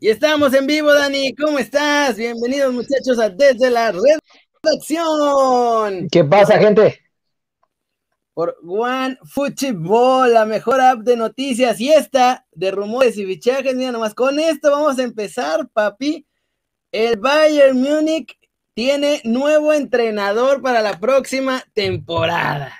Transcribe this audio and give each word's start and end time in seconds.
Y 0.00 0.08
estamos 0.08 0.52
en 0.52 0.66
vivo, 0.66 0.92
Dani. 0.92 1.34
¿Cómo 1.34 1.58
estás? 1.58 2.16
Bienvenidos, 2.16 2.72
muchachos, 2.72 3.18
a 3.18 3.30
Desde 3.30 3.70
la 3.70 3.92
Redacción. 4.62 6.08
¿Qué 6.10 6.22
pasa, 6.24 6.58
gente? 6.58 7.00
Por 8.34 8.56
One 8.62 9.18
Football, 9.24 10.34
la 10.34 10.44
mejor 10.44 10.80
app 10.80 11.00
de 11.00 11.16
noticias 11.16 11.80
y 11.80 11.90
esta 11.90 12.46
de 12.52 12.70
rumores 12.70 13.16
y 13.16 13.24
fichajes. 13.24 13.74
Mira, 13.74 13.92
nomás 13.92 14.12
con 14.14 14.38
esto 14.38 14.70
vamos 14.70 14.98
a 14.98 15.02
empezar, 15.02 15.68
papi. 15.72 16.26
El 16.92 17.16
Bayern 17.16 17.80
Múnich 17.80 18.38
tiene 18.74 19.22
nuevo 19.24 19.72
entrenador 19.72 20.60
para 20.60 20.82
la 20.82 21.00
próxima 21.00 21.64
temporada. 21.72 22.76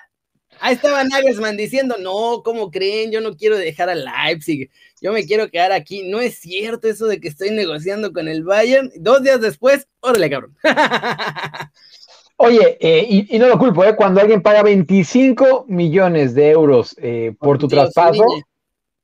Ahí 0.63 0.75
estaba 0.75 1.03
Nagelsmann 1.05 1.57
diciendo, 1.57 1.97
no, 1.99 2.43
¿cómo 2.45 2.71
creen? 2.71 3.11
Yo 3.11 3.23
no 3.23 3.35
quiero 3.35 3.57
dejar 3.57 3.89
a 3.89 3.95
Leipzig, 3.95 4.71
yo 5.01 5.13
me 5.13 5.25
quiero 5.25 5.49
quedar 5.51 5.73
aquí. 5.73 6.09
No 6.09 6.21
es 6.21 6.39
cierto 6.39 6.89
eso 6.89 7.07
de 7.07 7.21
que 7.21 7.29
estoy 7.29 7.51
negociando 7.51 8.13
con 8.13 8.29
el 8.29 8.45
Bayern. 8.45 8.91
Dos 8.97 9.23
días 9.23 9.41
después, 9.41 9.89
órale, 10.01 10.31
cabrón. 10.31 10.57
Oye, 12.43 12.79
eh, 12.81 13.27
y, 13.29 13.39
no 13.39 13.49
lo 13.49 13.59
culpo, 13.59 13.85
¿eh? 13.85 13.95
cuando 13.95 14.19
alguien 14.19 14.41
paga 14.41 14.63
25 14.63 15.67
millones 15.69 16.35
de 16.35 16.49
euros 16.49 16.97
eh, 16.99 17.35
por 17.39 17.59
tu 17.59 17.69
traspaso, 17.69 18.25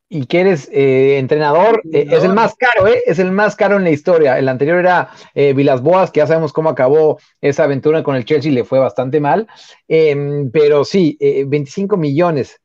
y 0.09 0.25
que 0.25 0.41
eres 0.41 0.71
eh, 0.73 1.19
entrenador, 1.19 1.83
es 1.93 2.25
el 2.25 2.33
más 2.33 2.55
caro, 2.55 2.87
¿eh? 2.87 3.03
Es 3.05 3.19
el 3.19 3.33
más 3.33 3.55
caro 3.55 3.77
en 3.77 3.85
la 3.85 3.91
historia. 3.91 4.39
El 4.39 4.49
anterior 4.49 4.79
era 4.79 5.11
Vilas 5.35 5.83
Boas, 5.83 6.11
que 6.11 6.21
ya 6.21 6.27
sabemos 6.27 6.55
cómo 6.55 6.71
acabó 6.71 7.19
esa 7.43 7.65
aventura 7.65 8.03
con 8.03 8.17
el 8.17 8.25
Chelsea, 8.25 8.51
le 8.51 8.65
fue 8.65 8.79
bastante 8.79 9.21
mal. 9.21 9.47
Em, 9.87 10.51
pero 10.51 10.87
sí, 10.87 11.19
25 11.21 11.99
millones. 11.99 12.59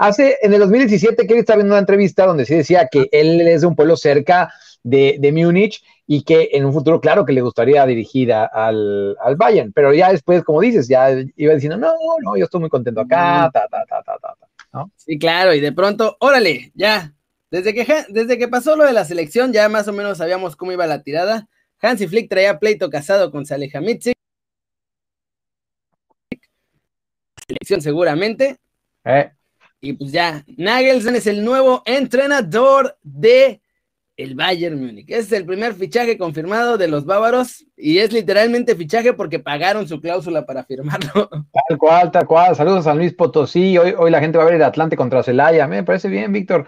Hace, 0.00 0.38
en 0.40 0.54
el 0.54 0.60
2017, 0.60 1.26
que 1.26 1.34
él 1.34 1.40
estaba 1.40 1.58
viendo 1.58 1.74
una 1.74 1.80
entrevista 1.80 2.24
donde 2.24 2.46
sí 2.46 2.54
decía 2.54 2.88
que 2.90 3.10
él 3.12 3.38
es 3.42 3.60
de 3.60 3.66
un 3.66 3.76
pueblo 3.76 3.98
cerca 3.98 4.50
de, 4.82 5.16
de 5.20 5.30
Múnich 5.30 5.84
y 6.06 6.22
que 6.22 6.48
en 6.52 6.64
un 6.64 6.72
futuro, 6.72 7.02
claro, 7.02 7.26
que 7.26 7.34
le 7.34 7.42
gustaría 7.42 7.84
dirigir 7.84 8.32
al, 8.32 9.14
al, 9.20 9.36
Bayern. 9.36 9.74
Pero 9.74 9.92
ya 9.92 10.10
después, 10.10 10.42
como 10.42 10.62
dices, 10.62 10.88
ya 10.88 11.10
iba 11.36 11.52
diciendo, 11.52 11.76
no, 11.76 11.92
no, 12.22 12.34
yo 12.34 12.46
estoy 12.46 12.60
muy 12.60 12.70
contento 12.70 13.02
acá, 13.02 13.50
ta, 13.52 13.68
ta, 13.68 13.84
ta, 13.86 14.02
ta, 14.02 14.16
ta. 14.72 14.86
Sí, 14.96 15.18
claro, 15.18 15.52
y 15.52 15.60
de 15.60 15.72
pronto, 15.72 16.16
órale, 16.20 16.72
ya. 16.74 17.12
Desde 17.50 17.74
que, 17.74 17.86
desde 18.08 18.38
que 18.38 18.48
pasó 18.48 18.76
lo 18.76 18.84
de 18.84 18.94
la 18.94 19.04
selección, 19.04 19.52
ya 19.52 19.68
más 19.68 19.86
o 19.86 19.92
menos 19.92 20.16
sabíamos 20.16 20.56
cómo 20.56 20.72
iba 20.72 20.86
la 20.86 21.02
tirada. 21.02 21.46
Hansi 21.78 22.08
Flick 22.08 22.30
traía 22.30 22.58
pleito 22.58 22.88
casado 22.88 23.30
con 23.30 23.44
Salihamidzic. 23.44 24.14
Selección 27.46 27.82
seguramente. 27.82 28.56
Eh. 29.04 29.30
Y 29.80 29.94
pues 29.94 30.12
ya, 30.12 30.44
Nagelsmann 30.58 31.16
es 31.16 31.26
el 31.26 31.42
nuevo 31.42 31.82
entrenador 31.86 32.98
de 33.02 33.62
el 34.18 34.34
Bayern 34.34 34.78
Múnich. 34.78 35.10
Es 35.10 35.32
el 35.32 35.46
primer 35.46 35.72
fichaje 35.74 36.18
confirmado 36.18 36.76
de 36.76 36.88
los 36.88 37.06
bávaros 37.06 37.64
y 37.76 37.98
es 37.98 38.12
literalmente 38.12 38.76
fichaje 38.76 39.14
porque 39.14 39.38
pagaron 39.38 39.88
su 39.88 39.98
cláusula 39.98 40.44
para 40.44 40.64
firmarlo. 40.64 41.30
Tal 41.68 41.78
cual, 41.78 42.10
tal 42.10 42.26
cual. 42.26 42.54
Saludos 42.54 42.86
a 42.86 42.94
Luis 42.94 43.14
Potosí. 43.14 43.78
Hoy, 43.78 43.94
hoy 43.96 44.10
la 44.10 44.20
gente 44.20 44.36
va 44.36 44.44
a 44.44 44.46
ver 44.46 44.56
el 44.56 44.62
Atlante 44.62 44.96
contra 44.96 45.22
Celaya. 45.22 45.66
Me 45.66 45.82
parece 45.82 46.08
bien, 46.08 46.32
Víctor. 46.32 46.66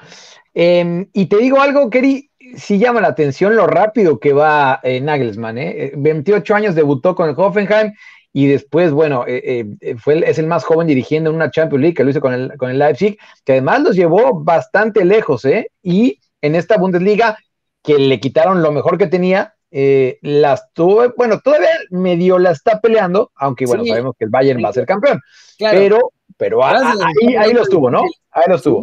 Em, 0.55 1.09
y 1.13 1.27
te 1.27 1.37
digo 1.39 1.61
algo, 1.61 1.91
Keri, 1.91 2.31
sí 2.57 2.79
llama 2.79 3.01
la 3.01 3.09
atención 3.09 3.57
lo 3.57 3.67
rápido 3.67 4.19
que 4.19 4.33
va 4.33 4.81
eh, 4.83 5.01
Nagelsmann. 5.01 5.59
¿eh? 5.59 5.93
28 5.97 6.55
años 6.55 6.75
debutó 6.75 7.15
con 7.15 7.29
el 7.29 7.35
Hoffenheim 7.37 7.93
y 8.33 8.47
después, 8.47 8.93
bueno, 8.93 9.25
eh, 9.27 9.67
eh, 9.81 9.97
fue 9.99 10.23
es 10.29 10.39
el 10.39 10.47
más 10.47 10.65
joven 10.65 10.87
dirigiendo 10.87 11.29
en 11.29 11.37
una 11.37 11.51
Champions 11.51 11.83
League 11.83 11.95
que 11.95 12.05
lo 12.05 12.11
hizo 12.11 12.21
con 12.21 12.33
el, 12.33 12.57
con 12.57 12.71
el 12.71 12.79
Leipzig, 12.79 13.19
que 13.45 13.53
además 13.53 13.83
los 13.83 13.95
llevó 13.95 14.43
bastante 14.43 15.05
lejos, 15.05 15.45
¿eh? 15.45 15.71
Y 15.83 16.19
en 16.41 16.55
esta 16.55 16.79
Bundesliga 16.79 17.37
que 17.83 17.99
le 17.99 18.21
quitaron 18.21 18.63
lo 18.63 18.73
mejor 18.73 18.97
que 18.97 19.07
tenía, 19.07 19.55
eh, 19.71 20.19
las 20.23 20.73
tuve, 20.73 21.13
bueno, 21.17 21.41
todavía 21.41 21.69
medio 21.91 22.39
la 22.39 22.53
está 22.53 22.81
peleando, 22.81 23.33
aunque 23.35 23.67
bueno, 23.67 23.85
sabemos 23.85 24.15
que 24.19 24.25
el 24.25 24.31
Bayern 24.31 24.65
va 24.65 24.71
a 24.71 24.75
ser 24.75 24.87
campeón, 24.87 25.21
pero, 25.59 26.13
pero 26.37 26.65
ahí, 26.65 27.37
ahí 27.37 27.53
los 27.53 27.69
tuvo, 27.69 27.91
¿no? 27.91 28.03
Ahí 28.31 28.45
los 28.49 28.63
tuvo. 28.63 28.83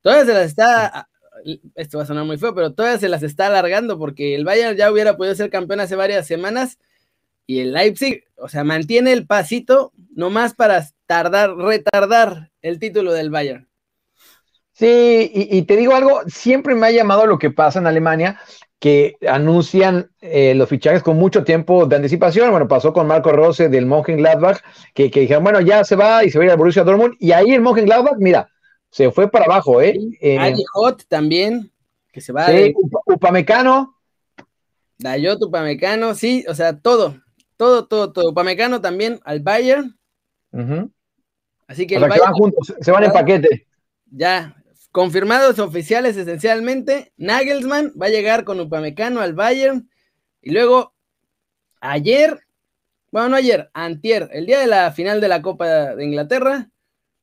Todavía 0.00 0.26
se 0.26 0.34
las 0.34 0.46
está, 0.46 1.08
esto 1.74 1.98
va 1.98 2.04
a 2.04 2.06
sonar 2.06 2.24
muy 2.24 2.38
feo, 2.38 2.54
pero 2.54 2.72
todavía 2.72 2.98
se 2.98 3.08
las 3.08 3.22
está 3.22 3.46
alargando 3.46 3.98
porque 3.98 4.34
el 4.34 4.44
Bayern 4.44 4.76
ya 4.76 4.90
hubiera 4.90 5.16
podido 5.16 5.34
ser 5.34 5.50
campeón 5.50 5.80
hace 5.80 5.96
varias 5.96 6.26
semanas 6.26 6.78
y 7.46 7.60
el 7.60 7.72
Leipzig, 7.72 8.24
o 8.36 8.48
sea, 8.48 8.64
mantiene 8.64 9.12
el 9.12 9.26
pasito 9.26 9.92
nomás 10.14 10.54
para 10.54 10.86
tardar, 11.06 11.56
retardar 11.56 12.50
el 12.62 12.78
título 12.78 13.12
del 13.12 13.30
Bayern. 13.30 13.68
Sí, 14.72 15.30
y, 15.32 15.62
te 15.62 15.76
digo 15.76 15.94
algo, 15.94 16.22
siempre 16.26 16.74
me 16.74 16.88
ha 16.88 16.90
llamado 16.90 17.26
lo 17.26 17.38
que 17.38 17.50
pasa 17.50 17.78
en 17.78 17.86
Alemania, 17.86 18.40
que 18.80 19.16
anuncian 19.28 20.10
eh, 20.20 20.52
los 20.56 20.68
fichajes 20.68 21.02
con 21.02 21.16
mucho 21.16 21.44
tiempo 21.44 21.86
de 21.86 21.94
anticipación. 21.94 22.50
Bueno, 22.50 22.66
pasó 22.66 22.92
con 22.92 23.06
Marco 23.06 23.30
Rose 23.30 23.68
del 23.68 23.86
Mönchengladbach, 23.86 24.58
que, 24.92 25.12
que 25.12 25.20
dijeron, 25.20 25.44
bueno, 25.44 25.60
ya 25.60 25.84
se 25.84 25.94
va 25.94 26.24
y 26.24 26.30
se 26.30 26.38
va 26.38 26.42
a 26.42 26.46
ir 26.46 26.50
al 26.50 26.58
Borussia 26.58 26.82
Dortmund, 26.82 27.14
y 27.20 27.30
ahí 27.30 27.52
el 27.52 27.60
Mönchengladbach, 27.60 28.16
mira, 28.18 28.50
se 28.90 29.12
fue 29.12 29.30
para 29.30 29.44
abajo, 29.44 29.80
¿eh? 29.80 29.96
eh 30.20 30.54
Hot 30.72 31.04
también, 31.08 31.70
que 32.12 32.20
se 32.20 32.32
va. 32.32 32.48
Sí, 32.48 32.74
Upamecano. 33.06 33.96
Dayot, 34.98 35.42
Upamecano, 35.42 36.14
sí, 36.14 36.44
o 36.48 36.54
sea, 36.54 36.78
todo, 36.78 37.16
todo, 37.56 37.86
todo, 37.86 38.12
todo. 38.12 38.30
Upamecano 38.30 38.80
también 38.80 39.20
al 39.24 39.40
Bayern. 39.40 39.98
Así 41.66 41.86
que, 41.86 41.96
o 41.96 42.00
sea, 42.00 42.08
que 42.08 42.20
van 42.20 42.32
juntos, 42.32 42.74
se 42.80 42.90
van 42.90 43.04
en 43.04 43.12
paquete. 43.12 43.66
Ya, 44.10 44.54
Confirmados 44.94 45.58
oficiales 45.58 46.16
esencialmente, 46.16 47.12
Nagelsmann 47.16 47.92
va 48.00 48.06
a 48.06 48.10
llegar 48.10 48.44
con 48.44 48.60
Upamecano 48.60 49.20
al 49.20 49.32
Bayern 49.32 49.90
y 50.40 50.52
luego 50.52 50.94
ayer, 51.80 52.38
bueno, 53.10 53.30
no 53.30 53.34
ayer, 53.34 53.70
antier, 53.74 54.28
el 54.32 54.46
día 54.46 54.60
de 54.60 54.68
la 54.68 54.92
final 54.92 55.20
de 55.20 55.26
la 55.26 55.42
Copa 55.42 55.96
de 55.96 56.04
Inglaterra, 56.04 56.70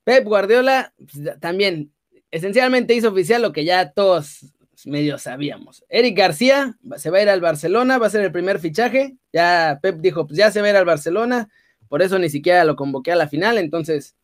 Pep 0.04 0.26
Guardiola 0.26 0.94
pues, 0.98 1.40
también 1.40 1.94
esencialmente 2.30 2.94
hizo 2.94 3.08
oficial 3.08 3.42
lo 3.42 3.54
que 3.54 3.64
ya 3.64 3.94
todos 3.94 4.54
medio 4.88 5.18
sabíamos. 5.18 5.84
Eric 5.90 6.18
García 6.18 6.78
se 6.98 7.10
va 7.10 7.20
a 7.20 7.22
ir 7.24 7.30
al 7.30 7.42
Barcelona, 7.42 7.98
va 7.98 8.08
a 8.08 8.12
ser 8.12 8.24
el 8.24 8.32
primer 8.32 8.60
fichaje. 8.60 9.18
Ya 9.34 9.80
Pep 9.82 9.98
dijo, 10.00 10.28
pues 10.28 10.38
ya 10.38 10.52
se 10.52 10.62
va 10.62 10.68
a 10.68 10.70
ir 10.72 10.76
al 10.76 10.86
Barcelona, 10.86 11.50
por 11.88 12.02
eso 12.02 12.20
ni 12.20 12.30
siquiera 12.30 12.64
lo 12.64 12.76
convoqué 12.76 13.12
a 13.12 13.16
la 13.16 13.28
final, 13.28 13.58
entonces 13.58 14.16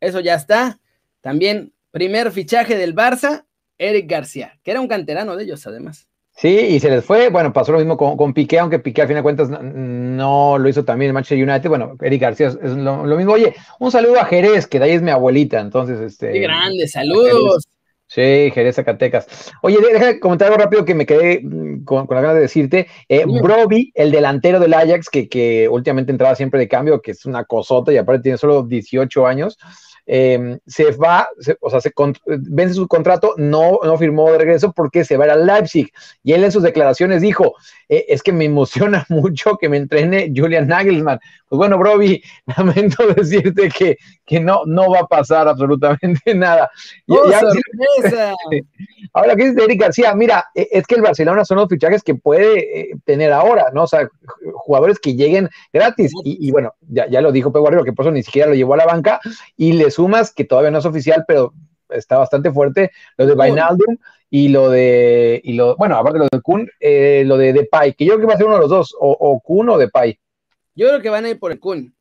eso 0.00 0.20
ya 0.20 0.34
está. 0.34 0.80
También 1.20 1.74
Primer 1.94 2.32
fichaje 2.32 2.76
del 2.76 2.92
Barça, 2.92 3.44
Eric 3.78 4.10
García, 4.10 4.58
que 4.64 4.72
era 4.72 4.80
un 4.80 4.88
canterano 4.88 5.36
de 5.36 5.44
ellos 5.44 5.64
además. 5.64 6.08
Sí, 6.32 6.48
y 6.48 6.80
se 6.80 6.90
les 6.90 7.04
fue, 7.04 7.28
bueno, 7.28 7.52
pasó 7.52 7.70
lo 7.70 7.78
mismo 7.78 7.96
con, 7.96 8.34
Piqué, 8.34 8.58
aunque 8.58 8.80
Piqué 8.80 9.02
a 9.02 9.06
fin 9.06 9.14
de 9.14 9.22
cuentas 9.22 9.48
no, 9.48 10.58
lo 10.58 10.68
hizo 10.68 10.84
también 10.84 11.10
en 11.10 11.14
Manchester 11.14 11.48
United, 11.48 11.68
bueno, 11.68 11.96
Eric 12.02 12.20
García 12.20 12.48
es, 12.48 12.72
lo, 12.72 13.04
mismo. 13.16 13.34
Oye, 13.34 13.54
un 13.78 13.92
saludo 13.92 14.18
a 14.18 14.24
Jerez, 14.24 14.66
que 14.66 14.80
de 14.80 14.86
ahí 14.86 14.90
es 14.90 15.02
mi 15.02 15.12
abuelita, 15.12 15.60
entonces, 15.60 16.00
este... 16.00 16.32
Qué 16.32 16.40
grande, 16.40 16.88
saludos. 16.88 17.64
Sí, 18.06 18.50
Jerez 18.52 18.76
Zacatecas. 18.76 19.52
Oye, 19.62 19.78
déjame 19.80 20.20
comentar 20.20 20.48
algo 20.48 20.62
rápido 20.62 20.84
que 20.84 20.94
me 20.94 21.06
quedé 21.06 21.40
mm, 21.42 21.84
con, 21.84 22.06
la 22.08 22.20
ganas 22.20 22.34
de 22.36 22.42
decirte. 22.42 22.86
Eh, 23.08 23.24
Broby, 23.26 23.92
el 23.94 24.10
delantero 24.10 24.60
del 24.60 24.74
Ajax, 24.74 25.08
que, 25.08 25.28
que 25.28 25.68
últimamente 25.68 26.12
entraba 26.12 26.34
siempre 26.34 26.60
de 26.60 26.68
cambio, 26.68 27.00
que 27.00 27.12
es 27.12 27.24
una 27.26 27.44
cosota 27.44 27.92
y 27.92 27.96
aparte 27.96 28.22
tiene 28.22 28.38
solo 28.38 28.62
18 28.62 29.26
años, 29.26 29.58
Em, 30.06 30.58
se 30.66 30.90
va, 30.92 31.28
o 31.60 31.70
sea, 31.70 31.80
se 31.80 31.90
vence 32.26 32.74
su 32.74 32.86
contrato, 32.86 33.34
no, 33.38 33.80
no 33.82 33.96
firmó 33.96 34.30
de 34.30 34.36
regreso 34.36 34.70
porque 34.72 35.02
se 35.02 35.16
va 35.16 35.24
a 35.24 35.26
ir 35.28 35.32
al 35.32 35.46
Leipzig. 35.46 35.90
Y 36.22 36.32
él 36.32 36.44
en 36.44 36.52
sus 36.52 36.62
declaraciones 36.62 37.22
dijo, 37.22 37.54
eh, 37.88 38.04
es 38.08 38.22
que 38.22 38.32
me 38.32 38.44
emociona 38.44 39.06
mucho 39.08 39.56
que 39.56 39.68
me 39.68 39.78
entrene 39.78 40.30
Julian 40.34 40.68
Nagelsmann. 40.68 41.18
Pues 41.48 41.56
bueno, 41.56 41.78
Broby, 41.78 42.22
lamento 42.56 43.06
decirte 43.14 43.70
que, 43.70 43.96
que 44.26 44.40
no, 44.40 44.62
no 44.66 44.90
va 44.90 45.00
a 45.00 45.06
pasar 45.06 45.48
absolutamente 45.48 46.34
nada. 46.34 46.70
¡Oh, 47.08 47.30
sorpresa! 47.30 48.34
ahora, 49.14 49.36
¿qué 49.36 49.50
dice 49.50 49.64
Eric 49.64 49.80
García? 49.80 50.14
Mira, 50.14 50.44
e, 50.54 50.68
es 50.70 50.86
que 50.86 50.96
el 50.96 51.02
Barcelona 51.02 51.44
son 51.44 51.58
los 51.58 51.68
fichajes 51.68 52.02
que 52.02 52.14
puede 52.14 52.80
eh, 52.80 52.90
tener 53.04 53.32
ahora, 53.32 53.66
¿no? 53.72 53.84
O 53.84 53.86
sea, 53.86 54.08
jugadores 54.64 54.98
que 54.98 55.14
lleguen 55.14 55.48
gratis. 55.72 56.12
Y, 56.24 56.50
bueno, 56.50 56.74
ya, 56.80 57.08
ya 57.08 57.20
lo 57.20 57.32
dijo 57.32 57.52
Pep 57.52 57.60
Guardiola, 57.60 57.84
que 57.84 57.92
por 57.92 58.06
eso 58.06 58.12
ni 58.12 58.22
siquiera 58.22 58.48
lo 58.48 58.54
llevó 58.54 58.74
a 58.74 58.78
la 58.78 58.86
banca 58.86 59.20
y 59.56 59.72
les 59.72 59.94
sumas, 59.94 60.32
que 60.32 60.44
todavía 60.44 60.70
no 60.70 60.78
es 60.78 60.86
oficial, 60.86 61.24
pero 61.28 61.52
está 61.90 62.18
bastante 62.18 62.50
fuerte, 62.50 62.90
lo 63.16 63.26
de 63.26 63.34
Vainaldum 63.34 63.96
y 64.30 64.48
lo 64.48 64.70
de, 64.70 65.40
y 65.44 65.52
lo, 65.52 65.76
bueno, 65.76 65.96
aparte 65.96 66.18
de 66.18 66.24
lo 66.24 66.28
de 66.32 66.40
Kun, 66.40 66.68
eh, 66.80 67.22
lo 67.26 67.36
de 67.36 67.52
Depay, 67.52 67.94
que 67.94 68.04
yo 68.04 68.14
creo 68.14 68.22
que 68.22 68.26
va 68.26 68.34
a 68.34 68.36
ser 68.36 68.46
uno 68.46 68.56
de 68.56 68.62
los 68.62 68.70
dos, 68.70 68.96
o, 68.98 69.12
o 69.12 69.40
Kun 69.40 69.68
o 69.68 69.78
Depay. 69.78 70.18
Yo 70.74 70.88
creo 70.88 71.00
que 71.00 71.10
van 71.10 71.24
a 71.24 71.30
ir 71.30 71.38
por 71.38 71.52
el 71.52 71.60
Kun, 71.60 71.94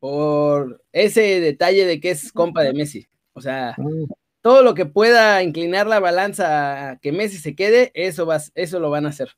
por 0.00 0.82
ese 0.92 1.40
detalle 1.40 1.86
de 1.86 2.00
que 2.00 2.10
es 2.10 2.32
compa 2.32 2.62
de 2.62 2.72
Messi. 2.72 3.06
O 3.32 3.40
sea, 3.40 3.74
mm. 3.76 4.06
todo 4.40 4.62
lo 4.62 4.74
que 4.74 4.86
pueda 4.86 5.42
inclinar 5.42 5.86
la 5.86 6.00
balanza 6.00 6.90
a 6.90 6.98
que 6.98 7.12
Messi 7.12 7.38
se 7.38 7.54
quede, 7.54 7.92
eso, 7.94 8.26
va, 8.26 8.38
eso 8.54 8.80
lo 8.80 8.90
van 8.90 9.06
a 9.06 9.10
hacer. 9.10 9.28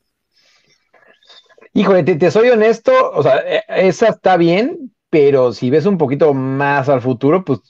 Híjole, 1.78 2.02
te, 2.02 2.16
te 2.16 2.30
soy 2.32 2.48
honesto, 2.48 2.92
o 3.12 3.22
sea, 3.22 3.36
e, 3.38 3.62
esa 3.68 4.08
está 4.08 4.36
bien, 4.36 4.92
pero 5.10 5.52
si 5.52 5.70
ves 5.70 5.86
un 5.86 5.96
poquito 5.96 6.34
más 6.34 6.88
al 6.88 7.00
futuro, 7.00 7.44
pues 7.44 7.60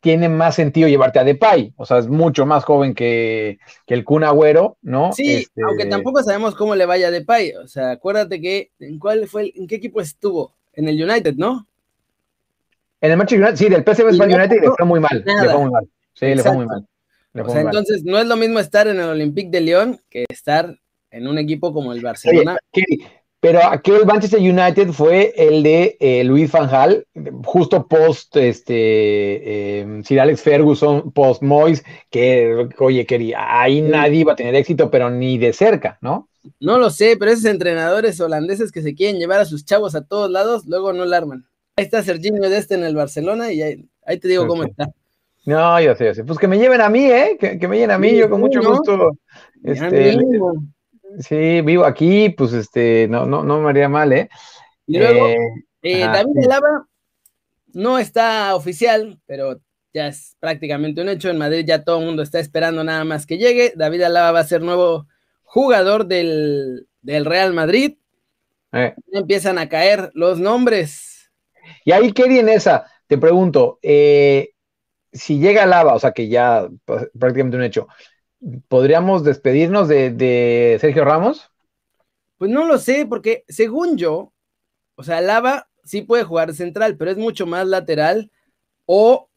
tiene 0.00 0.28
más 0.28 0.56
sentido 0.56 0.88
llevarte 0.88 1.18
a 1.18 1.24
Depay, 1.24 1.72
o 1.76 1.86
sea, 1.86 1.96
es 1.96 2.08
mucho 2.08 2.44
más 2.44 2.64
joven 2.64 2.94
que, 2.94 3.58
el 3.86 4.04
Kun 4.04 4.24
Agüero, 4.24 4.76
¿no? 4.82 5.10
Sí, 5.14 5.36
este, 5.36 5.62
aunque 5.62 5.86
tampoco 5.86 6.22
sabemos 6.22 6.54
cómo 6.54 6.74
le 6.74 6.84
vaya 6.84 7.08
a 7.08 7.10
Depay, 7.10 7.54
o 7.54 7.66
sea, 7.66 7.92
acuérdate 7.92 8.42
que, 8.42 8.72
¿en 8.78 8.98
cuál 8.98 9.26
fue, 9.26 9.52
en 9.56 9.66
qué 9.66 9.76
equipo 9.76 10.02
estuvo? 10.02 10.52
En 10.74 10.86
el 10.86 11.02
United, 11.02 11.34
¿no? 11.36 11.66
En 13.00 13.10
el 13.10 13.16
Manchester 13.16 13.48
United, 13.48 13.56
sí, 13.56 13.70
del 13.70 13.84
PSV 13.84 14.22
United 14.22 14.60
le 14.60 14.70
fue 14.76 14.86
muy 14.86 15.00
mal, 15.00 15.24
le 15.24 15.50
fue 15.50 15.60
muy 15.60 15.70
mal, 15.70 15.88
sí, 16.12 16.26
le 16.26 16.42
fue 16.42 16.52
muy 16.52 16.66
mal. 16.66 16.86
o 17.34 17.48
sea, 17.48 17.62
entonces 17.62 18.04
no 18.04 18.18
es 18.18 18.26
lo 18.26 18.36
mismo 18.36 18.58
estar 18.58 18.86
en 18.86 19.00
el 19.00 19.08
Olympique 19.08 19.50
de 19.50 19.62
Lyon 19.62 19.98
que 20.10 20.26
estar 20.28 20.76
en 21.12 21.28
un 21.28 21.38
equipo 21.38 21.72
como 21.72 21.92
el 21.92 22.00
Barcelona. 22.00 22.58
pero 23.38 23.64
aquel 23.64 24.06
Manchester 24.06 24.40
United 24.40 24.88
fue 24.88 25.32
el 25.36 25.62
de 25.62 25.96
eh, 26.00 26.24
Luis 26.24 26.50
Van 26.50 26.70
justo 27.44 27.86
post 27.86 28.36
este 28.36 29.80
eh, 29.80 30.02
Sir 30.04 30.20
Alex 30.20 30.40
Ferguson, 30.40 31.12
post 31.12 31.42
Moyes, 31.42 31.84
que 32.10 32.68
oye, 32.78 33.06
quería, 33.06 33.60
ahí 33.60 33.82
nadie 33.82 34.20
iba 34.20 34.32
a 34.32 34.36
tener 34.36 34.54
éxito, 34.54 34.90
pero 34.90 35.10
ni 35.10 35.38
de 35.38 35.52
cerca, 35.52 35.98
¿no? 36.00 36.28
No 36.58 36.78
lo 36.78 36.90
sé, 36.90 37.16
pero 37.18 37.30
esos 37.30 37.44
entrenadores 37.44 38.20
holandeses 38.20 38.72
que 38.72 38.82
se 38.82 38.94
quieren 38.94 39.20
llevar 39.20 39.40
a 39.40 39.44
sus 39.44 39.64
chavos 39.64 39.94
a 39.94 40.04
todos 40.04 40.30
lados, 40.30 40.66
luego 40.66 40.92
no 40.92 41.04
la 41.04 41.18
arman. 41.18 41.46
Ahí 41.76 41.84
está 41.84 42.02
Serginho 42.02 42.48
de 42.48 42.58
este 42.58 42.74
en 42.74 42.84
el 42.84 42.96
Barcelona 42.96 43.52
y 43.52 43.62
ahí, 43.62 44.18
te 44.18 44.28
digo 44.28 44.46
cómo 44.46 44.64
está. 44.64 44.88
No, 45.44 45.80
yo 45.80 45.94
sé, 45.94 46.06
yo 46.06 46.14
sé. 46.14 46.24
Pues 46.24 46.38
que 46.38 46.48
me 46.48 46.58
lleven 46.58 46.80
a 46.80 46.88
mí, 46.88 47.04
¿eh? 47.04 47.36
Que, 47.38 47.56
me 47.66 47.76
lleven 47.76 47.90
a 47.90 47.98
mí, 47.98 48.14
yo 48.16 48.30
con 48.30 48.40
mucho 48.40 48.60
gusto. 48.62 49.18
Este, 49.64 50.16
Sí, 51.18 51.60
vivo 51.60 51.84
aquí, 51.84 52.30
pues 52.30 52.52
este, 52.52 53.06
no, 53.08 53.26
no, 53.26 53.42
no 53.42 53.60
me 53.60 53.70
haría 53.70 53.88
mal, 53.88 54.12
¿eh? 54.12 54.28
Y 54.86 54.98
luego, 54.98 55.26
eh, 55.26 55.38
eh, 55.82 56.00
David 56.00 56.44
Alaba 56.44 56.86
no 57.72 57.98
está 57.98 58.54
oficial, 58.54 59.18
pero 59.26 59.60
ya 59.92 60.08
es 60.08 60.36
prácticamente 60.40 61.00
un 61.00 61.08
hecho. 61.08 61.30
En 61.30 61.38
Madrid 61.38 61.64
ya 61.66 61.84
todo 61.84 62.00
el 62.00 62.06
mundo 62.06 62.22
está 62.22 62.40
esperando 62.40 62.82
nada 62.82 63.04
más 63.04 63.26
que 63.26 63.38
llegue. 63.38 63.72
David 63.76 64.02
Alaba 64.02 64.32
va 64.32 64.40
a 64.40 64.44
ser 64.44 64.62
nuevo 64.62 65.06
jugador 65.42 66.06
del, 66.06 66.86
Real 67.02 67.52
Madrid. 67.52 67.96
Eh. 68.72 68.94
Empiezan 69.12 69.58
a 69.58 69.68
caer 69.68 70.10
los 70.14 70.38
nombres. 70.38 71.30
Y 71.84 71.92
ahí, 71.92 72.12
¿qué 72.12 72.24
en 72.24 72.48
esa? 72.48 72.86
Te 73.06 73.18
pregunto, 73.18 73.78
si 73.82 75.38
llega 75.38 75.64
Alaba, 75.64 75.94
o 75.94 75.98
sea 75.98 76.12
que 76.12 76.28
ya 76.28 76.68
pues, 76.84 77.08
prácticamente 77.18 77.56
un 77.56 77.62
hecho, 77.64 77.88
¿podríamos 78.68 79.24
despedirnos 79.24 79.88
de, 79.88 80.78
Sergio 80.80 81.04
Ramos? 81.04 81.50
Pues 82.38 82.50
no 82.50 82.66
lo 82.66 82.78
sé, 82.78 83.06
porque 83.06 83.44
según 83.48 83.96
yo, 83.96 84.32
o 84.96 85.02
sea, 85.02 85.20
Lava 85.20 85.68
sí 85.84 86.02
puede 86.02 86.24
jugar 86.24 86.52
central, 86.54 86.96
pero 86.96 87.10
es 87.10 87.16
mucho 87.16 87.46
más 87.46 87.66
lateral 87.66 88.30
o 88.86 89.28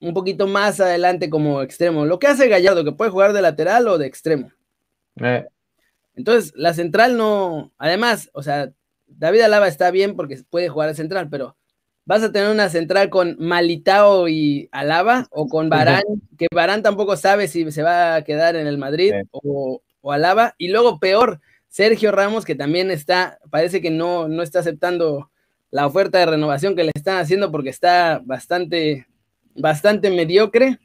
un 0.00 0.14
poquito 0.14 0.46
más 0.46 0.80
adelante 0.80 1.28
como 1.28 1.62
extremo. 1.62 2.06
Lo 2.06 2.18
que 2.18 2.28
hace 2.28 2.48
Gallardo, 2.48 2.84
que 2.84 2.92
puede 2.92 3.10
jugar 3.10 3.32
de 3.32 3.42
lateral 3.42 3.86
o 3.88 3.98
de 3.98 4.06
extremo. 4.06 4.50
Eh. 5.16 5.46
Entonces, 6.14 6.52
la 6.54 6.72
central 6.72 7.16
no. 7.16 7.72
Además, 7.78 8.30
o 8.32 8.42
sea, 8.42 8.72
David 9.06 9.42
Alaba 9.42 9.68
está 9.68 9.90
bien 9.90 10.16
porque 10.16 10.42
puede 10.48 10.68
jugar 10.68 10.88
de 10.88 10.94
central, 10.94 11.28
pero 11.28 11.56
vas 12.04 12.22
a 12.22 12.32
tener 12.32 12.50
una 12.50 12.68
central 12.68 13.10
con 13.10 13.36
Malitao 13.38 14.28
y 14.28 14.68
Alaba 14.72 15.26
o 15.30 15.48
con 15.48 15.68
Barán, 15.68 16.02
que 16.38 16.46
Barán 16.52 16.82
tampoco 16.82 17.16
sabe 17.16 17.48
si 17.48 17.70
se 17.70 17.82
va 17.82 18.16
a 18.16 18.24
quedar 18.24 18.56
en 18.56 18.66
el 18.66 18.78
Madrid 18.78 19.12
o, 19.30 19.80
Alaba, 20.04 20.54
y 20.58 20.68
luego 20.68 20.98
peor, 20.98 21.40
Sergio 21.68 22.10
Ramos, 22.10 22.44
que 22.44 22.54
también 22.54 22.90
está, 22.90 23.38
parece 23.50 23.80
que 23.80 23.90
no, 23.90 24.28
no 24.28 24.42
está 24.42 24.60
aceptando 24.60 25.30
la 25.70 25.86
oferta 25.86 26.18
de 26.18 26.26
renovación 26.26 26.74
que 26.74 26.84
le 26.84 26.92
están 26.94 27.18
haciendo 27.18 27.52
porque 27.52 27.70
está 27.70 28.20
bastante, 28.24 29.06
bastante 29.54 30.10
mediocre. 30.10 30.78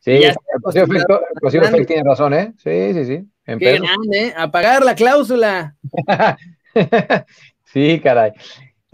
Sí, 0.00 0.20
tiene 1.86 2.02
razón, 2.04 2.34
¿eh? 2.34 2.52
Sí, 2.58 2.92
sí, 2.92 3.04
sí. 3.06 3.28
Qué 3.46 3.78
grande, 3.78 4.26
¿eh? 4.26 4.34
A 4.36 4.50
pagar 4.50 4.84
la 4.84 4.94
cláusula. 4.94 5.76
sí, 7.64 8.00
caray. 8.02 8.32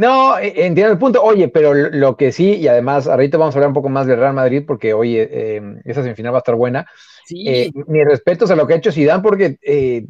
No, 0.00 0.38
e, 0.38 0.64
entiendo 0.64 0.92
el 0.94 0.98
punto. 0.98 1.22
Oye, 1.22 1.48
pero 1.48 1.74
lo 1.74 2.16
que 2.16 2.32
sí, 2.32 2.54
y 2.54 2.66
además, 2.68 3.06
ahorita 3.06 3.36
vamos 3.36 3.54
a 3.54 3.58
hablar 3.58 3.68
un 3.68 3.74
poco 3.74 3.90
más 3.90 4.06
del 4.06 4.18
Real 4.18 4.32
Madrid, 4.32 4.64
porque 4.66 4.94
oye, 4.94 5.28
eh, 5.30 5.62
esa 5.84 6.02
semifinal 6.02 6.32
va 6.32 6.38
a 6.38 6.40
estar 6.40 6.54
buena. 6.54 6.86
Sí. 7.26 7.44
Eh, 7.46 7.70
mi 7.86 8.02
respeto 8.02 8.50
a 8.50 8.56
lo 8.56 8.66
que 8.66 8.72
ha 8.72 8.76
hecho 8.78 8.92
Zidane, 8.92 9.22
porque, 9.22 9.58
eh, 9.60 10.06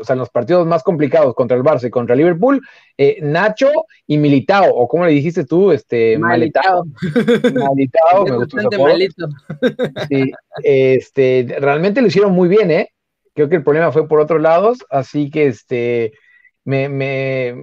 o 0.00 0.02
sea, 0.02 0.14
en 0.14 0.20
los 0.20 0.30
partidos 0.30 0.66
más 0.66 0.82
complicados 0.82 1.34
contra 1.34 1.58
el 1.58 1.62
Barça 1.62 1.86
y 1.86 1.90
contra 1.90 2.16
Liverpool, 2.16 2.62
Nacho 3.20 3.70
y 4.06 4.16
Militao, 4.16 4.74
o 4.74 4.88
como 4.88 5.04
le 5.04 5.12
dijiste 5.12 5.44
tú, 5.44 5.72
este, 5.72 6.16
Malitao. 6.16 6.86
Malitao, 7.52 8.24
me 8.24 8.36
gustó. 8.36 9.28
Sí, 10.08 10.32
este, 10.62 11.54
realmente 11.60 12.00
lo 12.00 12.06
hicieron 12.06 12.32
muy 12.32 12.48
bien, 12.48 12.70
¿eh? 12.70 12.88
Creo 13.34 13.50
que 13.50 13.56
el 13.56 13.62
problema 13.62 13.92
fue 13.92 14.08
por 14.08 14.20
otros 14.20 14.40
lados, 14.40 14.78
así 14.88 15.28
que, 15.28 15.48
este, 15.48 16.12
me, 16.64 16.88
me 16.88 17.54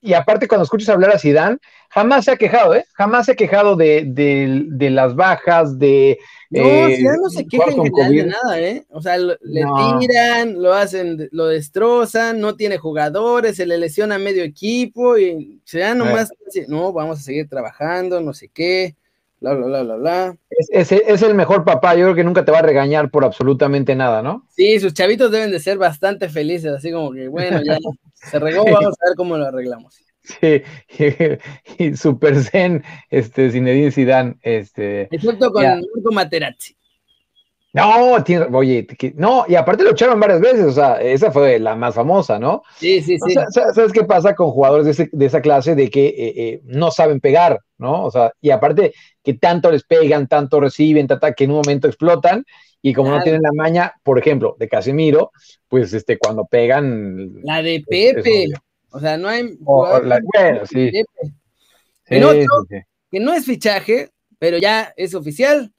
y 0.00 0.14
aparte 0.14 0.48
cuando 0.48 0.64
escuchas 0.64 0.88
hablar 0.88 1.10
a 1.14 1.18
Zidane, 1.18 1.58
jamás 1.90 2.24
se 2.24 2.30
ha 2.30 2.36
quejado, 2.36 2.74
¿eh? 2.74 2.84
Jamás 2.94 3.26
se 3.26 3.32
ha 3.32 3.34
quejado 3.36 3.76
de, 3.76 4.04
de, 4.06 4.90
las 4.90 5.14
bajas, 5.14 5.78
de... 5.78 6.18
No, 6.48 6.62
eh, 6.62 6.96
Zidane 6.96 7.18
no 7.22 7.28
se 7.28 7.46
queja 7.46 7.70
en 7.70 7.82
general 7.84 8.12
de 8.12 8.24
nada, 8.26 8.60
¿eh? 8.60 8.84
O 8.88 9.02
sea, 9.02 9.18
le 9.18 9.38
tiran, 9.98 10.60
lo 10.60 10.72
hacen, 10.72 11.28
lo 11.32 11.46
destrozan, 11.46 12.40
no 12.40 12.56
tiene 12.56 12.78
jugadores, 12.78 13.56
se 13.56 13.66
le 13.66 13.78
lesiona 13.78 14.18
medio 14.18 14.42
equipo 14.42 15.18
y 15.18 15.60
Zidane 15.68 15.96
nomás 15.96 16.30
dice, 16.46 16.66
no, 16.68 16.92
vamos 16.92 17.18
a 17.18 17.22
seguir 17.22 17.48
trabajando, 17.48 18.20
no 18.20 18.32
sé 18.32 18.48
qué 18.48 18.96
bla, 19.40 19.54
bla, 19.54 19.82
bla, 19.82 19.96
bla, 19.96 20.36
Es, 20.70 20.92
es, 20.92 21.22
el 21.22 21.34
mejor 21.34 21.64
papá, 21.64 21.94
yo 21.94 22.04
creo 22.04 22.14
que 22.14 22.24
nunca 22.24 22.44
te 22.44 22.52
va 22.52 22.58
a 22.58 22.62
regañar 22.62 23.10
por 23.10 23.24
absolutamente 23.24 23.94
nada, 23.94 24.22
¿no? 24.22 24.46
Sí, 24.50 24.78
sus 24.78 24.94
chavitos 24.94 25.30
deben 25.30 25.50
de 25.50 25.60
ser 25.60 25.78
bastante 25.78 26.28
felices, 26.28 26.72
así 26.72 26.92
como 26.92 27.12
que, 27.12 27.28
bueno, 27.28 27.60
ya 27.64 27.78
se 28.14 28.38
regó, 28.38 28.64
vamos 28.64 28.96
a 29.00 29.08
ver 29.08 29.16
cómo 29.16 29.36
lo 29.36 29.46
arreglamos. 29.46 29.96
Sí, 30.22 30.62
y, 31.78 31.96
Super 31.96 32.42
Zen, 32.42 32.84
este, 33.08 33.50
Zinedine 33.50 33.90
Zidane, 33.90 34.36
este... 34.42 35.08
Excepto 35.10 35.50
con 35.50 35.64
Marco 35.64 36.12
Materazzi. 36.12 36.76
No, 37.72 38.22
tiene, 38.24 38.46
oye, 38.52 38.86
no, 39.14 39.44
y 39.46 39.54
aparte 39.54 39.84
lo 39.84 39.92
echaron 39.92 40.18
varias 40.18 40.40
veces, 40.40 40.64
o 40.66 40.72
sea, 40.72 41.00
esa 41.00 41.30
fue 41.30 41.60
la 41.60 41.76
más 41.76 41.94
famosa, 41.94 42.36
¿no? 42.36 42.62
Sí, 42.76 43.00
sí, 43.00 43.16
sí. 43.24 43.34
¿Sabes 43.50 43.92
qué 43.92 44.02
pasa 44.02 44.34
con 44.34 44.50
jugadores 44.50 44.96
de, 44.96 45.26
esa 45.26 45.40
clase 45.40 45.76
de 45.76 45.88
que 45.88 46.06
eh, 46.06 46.32
eh, 46.36 46.60
no 46.64 46.90
saben 46.90 47.20
pegar, 47.20 47.60
¿no? 47.78 48.04
O 48.04 48.10
sea, 48.10 48.32
y 48.40 48.50
aparte 48.50 48.92
que 49.22 49.34
tanto 49.34 49.70
les 49.70 49.84
pegan, 49.84 50.26
tanto 50.26 50.58
reciben, 50.58 51.06
tata, 51.06 51.32
que 51.32 51.44
en 51.44 51.50
un 51.50 51.58
momento 51.58 51.86
explotan, 51.86 52.44
y 52.82 52.92
como 52.92 53.10
no 53.10 53.22
tienen 53.22 53.42
la 53.42 53.52
maña, 53.52 53.94
por 54.02 54.18
ejemplo, 54.18 54.56
de 54.58 54.68
Casemiro, 54.68 55.30
pues 55.68 55.92
este, 55.92 56.18
cuando 56.18 56.46
pegan. 56.46 57.40
La 57.44 57.62
de 57.62 57.84
Pepe, 57.86 58.48
o 58.90 58.98
sea, 58.98 59.16
no 59.16 59.28
hay. 59.28 59.56
bueno, 59.60 60.66
sí. 60.66 60.90
que 62.04 63.20
no 63.20 63.32
es 63.32 63.44
fichaje, 63.44 64.10
pero 64.40 64.58
ya 64.58 64.92
es 64.96 65.14
oficial 65.14 65.72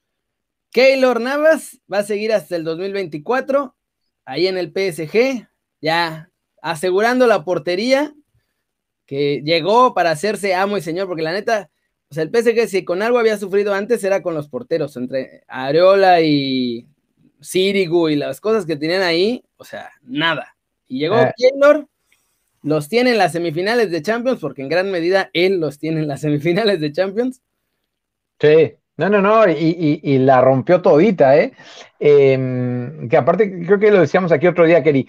Keylor 0.72 1.20
Navas 1.20 1.80
va 1.92 2.00
a 2.00 2.04
seguir 2.04 2.32
hasta 2.32 2.56
el 2.56 2.64
2024, 2.64 3.76
ahí 4.26 4.48
en 4.48 4.58
el 4.58 4.72
PSG, 4.72 5.48
ya 5.82 6.32
asegurando 6.62 7.28
la 7.28 7.44
portería, 7.44 8.14
que 9.06 9.42
llegó 9.44 9.94
para 9.94 10.12
hacerse 10.12 10.56
amo 10.56 10.78
y 10.78 10.82
señor, 10.82 11.08
porque 11.08 11.24
la 11.24 11.34
neta, 11.34 11.70
o 12.10 12.14
sea, 12.14 12.24
el 12.24 12.30
PSG 12.30 12.70
si 12.70 12.86
con 12.86 13.02
algo 13.02 13.20
había 13.20 13.38
sufrido 13.38 13.74
antes 13.74 14.04
era 14.04 14.22
con 14.22 14.34
los 14.34 14.48
porteros, 14.48 14.96
entre 14.96 15.44
Areola 15.48 16.22
y 16.22 16.88
Sirigu 17.42 18.08
y 18.08 18.16
las 18.16 18.40
cosas 18.40 18.66
que 18.66 18.78
tenían 18.78 19.02
ahí, 19.02 19.44
o 19.58 19.66
sea, 19.66 19.92
nada. 20.02 20.56
Y 20.88 21.00
llegó 21.00 21.20
eh. 21.20 21.34
Keylor, 21.36 21.88
los 22.64 22.88
tiene 22.88 23.12
en 23.12 23.18
las 23.18 23.34
semifinales 23.34 23.92
de 23.92 24.02
Champions, 24.02 24.40
porque 24.40 24.62
en 24.62 24.70
gran 24.70 24.90
medida 24.90 25.30
él 25.34 25.60
los 25.60 25.80
tiene 25.80 26.02
en 26.02 26.08
las 26.08 26.22
semifinales 26.22 26.80
de 26.80 26.94
Champions. 26.94 27.42
Sí, 28.40 28.76
no, 29.10 29.22
no, 29.22 29.22
no, 29.22 29.50
y, 29.50 30.18
la 30.20 30.42
rompió 30.42 30.82
todita, 30.82 31.36
¿eh? 31.38 31.54
Em, 32.00 33.10
que 33.10 33.18
aparte, 33.18 33.66
creo 33.66 33.80
que 33.80 33.92
lo 33.92 34.00
decíamos 34.00 34.32
aquí 34.32 34.48
otro 34.48 34.66
día, 34.66 34.84
Keri. 34.84 35.08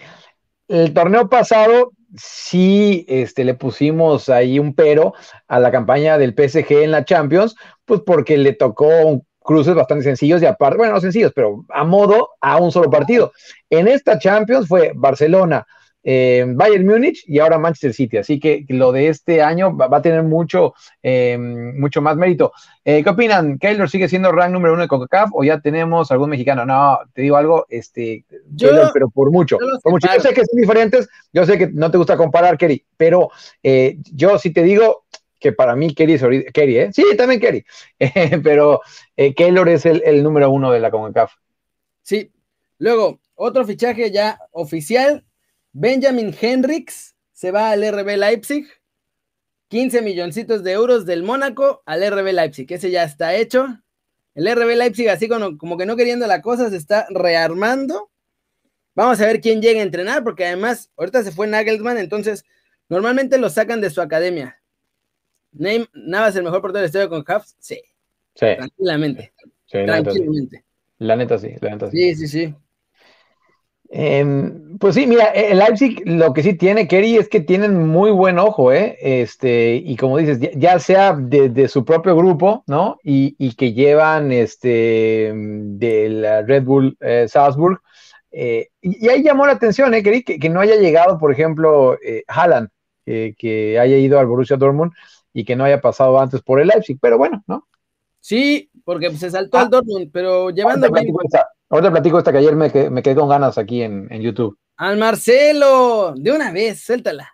El 0.69 0.95
torneo 0.95 1.29
pasado 1.29 1.93
sí 2.17 3.05
este, 3.09 3.45
le 3.45 3.55
pusimos 3.55 4.29
ahí 4.29 4.59
un 4.59 4.75
pero 4.75 5.15
a 5.49 5.61
la 5.61 5.71
campaña 5.71 6.19
del 6.19 6.35
PSG 6.35 6.83
en 6.83 6.91
la 6.91 7.05
Champions, 7.05 7.55
pues 7.85 8.01
porque 8.07 8.39
le 8.39 8.55
tocó 8.55 9.23
cruces 9.41 9.75
bastante 9.75 10.05
sencillos 10.05 10.41
y 10.41 10.47
aparte, 10.47 10.79
bueno, 10.79 10.95
no 10.95 11.01
sencillos, 11.01 11.33
pero 11.35 11.65
a 11.69 11.85
modo 11.85 12.31
a 12.41 12.59
un 12.59 12.73
solo 12.73 12.91
partido. 12.91 13.33
En 13.69 13.89
esta 13.89 14.19
Champions 14.19 14.69
fue 14.69 14.93
Barcelona, 14.95 15.67
eh, 16.05 16.45
Bayern 16.49 16.87
Múnich 16.87 17.25
y 17.27 17.39
ahora 17.39 17.59
Manchester 17.59 17.93
City. 17.93 18.17
Así 18.19 18.41
que 18.41 18.65
lo 18.69 18.93
de 18.93 19.09
este 19.09 19.43
año 19.43 19.77
va, 19.77 19.97
a 19.97 20.03
tener 20.03 20.23
mucho, 20.23 20.75
eh, 21.03 21.37
mucho 21.39 22.03
más 22.03 22.17
mérito. 22.17 22.53
Eh, 22.85 23.03
¿Qué 23.03 23.11
opinan? 23.11 23.59
¿Keylor 23.59 23.89
sigue 23.89 24.09
siendo 24.09 24.33
rank 24.33 24.53
número 24.53 24.75
uno 24.75 24.83
de 24.83 24.89
CONCACAF 24.89 25.31
o 25.33 25.45
ya 25.45 25.61
tenemos 25.61 26.11
algún 26.11 26.31
mexicano? 26.31 26.67
No, 26.67 26.99
te 27.13 27.23
digo 27.23 27.37
algo, 27.37 27.67
este, 27.69 28.25
pero 28.93 29.09
por 29.11 29.31
mucho. 29.31 29.59
Por 29.83 29.93
mucho. 29.93 30.09
Yo 30.15 30.21
sé 30.21 30.35
que 30.35 30.45
son 30.45 30.61
diferentes, 30.61 31.09
yo 31.33 31.47
sé 31.47 31.59
que 31.59 31.69
no 31.69 31.91
te 31.91 31.99
gusta 31.99 32.17
comparar, 32.17 32.59
Kerry, 32.59 32.85
pero 32.97 33.31
yo 34.13 34.39
sí 34.39 34.51
te 34.53 34.63
digo, 34.63 35.05
que 35.43 35.53
para 35.53 35.77
mí 35.77 35.93
Kerry 35.93 36.15
es 36.15 36.23
Kerry, 36.55 36.79
¿eh? 36.79 36.91
Sí, 36.93 37.05
también 37.19 37.41
Kerry, 37.41 37.65
pero 38.43 38.81
eh, 39.17 39.35
Keylor 39.35 39.69
es 39.69 39.85
el, 39.85 40.23
número 40.23 40.51
uno 40.51 40.71
de 40.71 40.81
la 40.81 40.91
CONCACAF. 40.91 41.33
Sí, 42.01 42.33
luego, 42.79 43.21
otro 43.35 43.67
fichaje 43.67 44.11
ya 44.11 44.39
oficial, 44.53 45.25
Benjamin 45.73 46.35
Henrix 46.39 47.15
se 47.33 47.51
va 47.51 47.71
al 47.71 47.83
RB 47.83 48.17
Leipzig, 48.17 48.67
15 49.69 50.03
milloncitos 50.03 50.63
de 50.63 50.73
euros 50.73 51.07
del 51.07 51.23
Mónaco 51.23 51.83
al 51.87 52.03
RB 52.09 52.33
Leipzig, 52.33 52.67
ese 52.71 52.91
ya 52.91 53.05
está 53.05 53.35
hecho. 53.35 53.67
El 54.35 54.47
RB 54.55 54.77
Leipzig, 54.77 55.09
así 55.09 55.29
como, 55.29 55.59
como 55.59 55.77
que 55.77 55.87
no 55.87 55.97
queriendo 55.97 56.27
la 56.27 56.43
cosa, 56.43 56.71
se 56.71 56.77
está 56.77 57.07
rearmando. 57.11 58.11
Vamos 58.95 59.21
a 59.21 59.27
ver 59.27 59.41
quién 59.41 59.63
llega 59.63 59.81
a 59.81 59.85
entrenar, 59.85 60.23
porque 60.23 60.47
además, 60.47 60.91
ahorita 60.97 61.23
se 61.23 61.33
fue 61.33 61.47
Nagelsmann, 61.47 61.99
entonces 61.99 62.45
normalmente 62.89 63.39
lo 63.39 63.49
sacan 63.49 63.81
de 63.81 63.91
su 63.91 64.01
academia. 64.03 64.61
¿Navas 65.53 66.37
el 66.37 66.45
mejor 66.45 66.61
portero 66.61 66.81
de 66.81 66.87
historia 66.87 67.09
con 67.09 67.25
Hafs? 67.27 67.57
Sí. 67.59 67.81
Sí. 68.35 68.47
Tranquilamente. 68.57 69.33
Tranquilamente. 69.69 70.65
La 70.99 71.17
neta 71.17 71.39
sí, 71.39 71.49
la 71.61 71.71
neta 71.71 71.91
sí. 71.91 71.97
Sí, 71.97 72.15
sí, 72.15 72.29
sí. 72.29 72.55
Em, 73.95 74.79
pues 74.79 74.95
sí, 74.95 75.07
mira, 75.07 75.27
el 75.27 75.59
Leipzig 75.59 76.03
lo 76.07 76.33
que 76.33 76.43
sí 76.43 76.55
tiene, 76.55 76.89
Kerry, 76.89 77.19
es 77.19 77.29
que 77.29 77.41
tienen 77.41 77.87
muy 77.87 78.11
buen 78.11 78.39
ojo, 78.39 78.73
¿eh? 78.73 78.97
Este, 79.03 79.75
y 79.75 79.97
como 79.97 80.17
dices, 80.17 80.39
ya, 80.57 80.79
sea 80.79 81.13
de, 81.15 81.69
su 81.69 81.85
propio 81.85 82.17
grupo, 82.17 82.65
¿no? 82.67 82.99
Y, 83.05 83.55
que 83.55 83.75
llevan 83.75 84.33
este 84.33 85.31
del 85.35 86.47
Red 86.47 86.65
Bull 86.65 86.97
eh, 87.01 87.27
Salzburg. 87.29 87.83
Eh, 88.31 88.71
y, 88.81 89.11
ahí 89.11 89.23
llamó 89.23 89.47
la 89.47 89.53
atención, 89.53 89.93
¿eh, 89.93 90.03
Kerry? 90.03 90.25
Que, 90.25 90.49
no 90.49 90.61
haya 90.61 90.77
llegado, 90.77 91.19
por 91.19 91.31
ejemplo, 91.31 91.99
eh, 92.03 92.25
Haaland, 92.29 92.71
que 93.05 93.79
haya 93.79 93.99
ido 93.99 94.19
al 94.19 94.27
Borussia 94.27 94.57
Dortmund 94.57 94.93
y 95.35 95.45
que 95.45 95.55
no 95.55 95.65
haya 95.65 95.83
pasado 95.83 96.19
antes 96.19 96.41
por 96.41 96.61
el 96.61 96.69
Leipzig, 96.69 96.97
pero 96.99 97.19
bueno, 97.19 97.45
¿no? 97.47 97.69
Sí, 98.21 98.71
porque 98.85 99.11
se 99.11 99.31
saltó 99.31 99.59
al 99.59 99.67
ah. 99.67 99.69
Dortmund, 99.71 100.09
pero 100.11 100.49
llevando. 100.49 100.89
Ahorita 101.73 101.91
platico, 101.91 102.19
esta, 102.19 102.33
que 102.33 102.39
ayer 102.39 102.55
me, 102.55 102.71
quedé 102.71 103.15
con 103.15 103.31
ganas 103.31 103.57
aquí 103.57 103.81
en, 103.81 104.07
YouTube. 104.21 104.59
Al 104.77 104.99
Marcelo, 104.99 106.13
de 106.15 106.31
una 106.31 106.53
vez, 106.53 106.83
suéltala. 106.83 107.33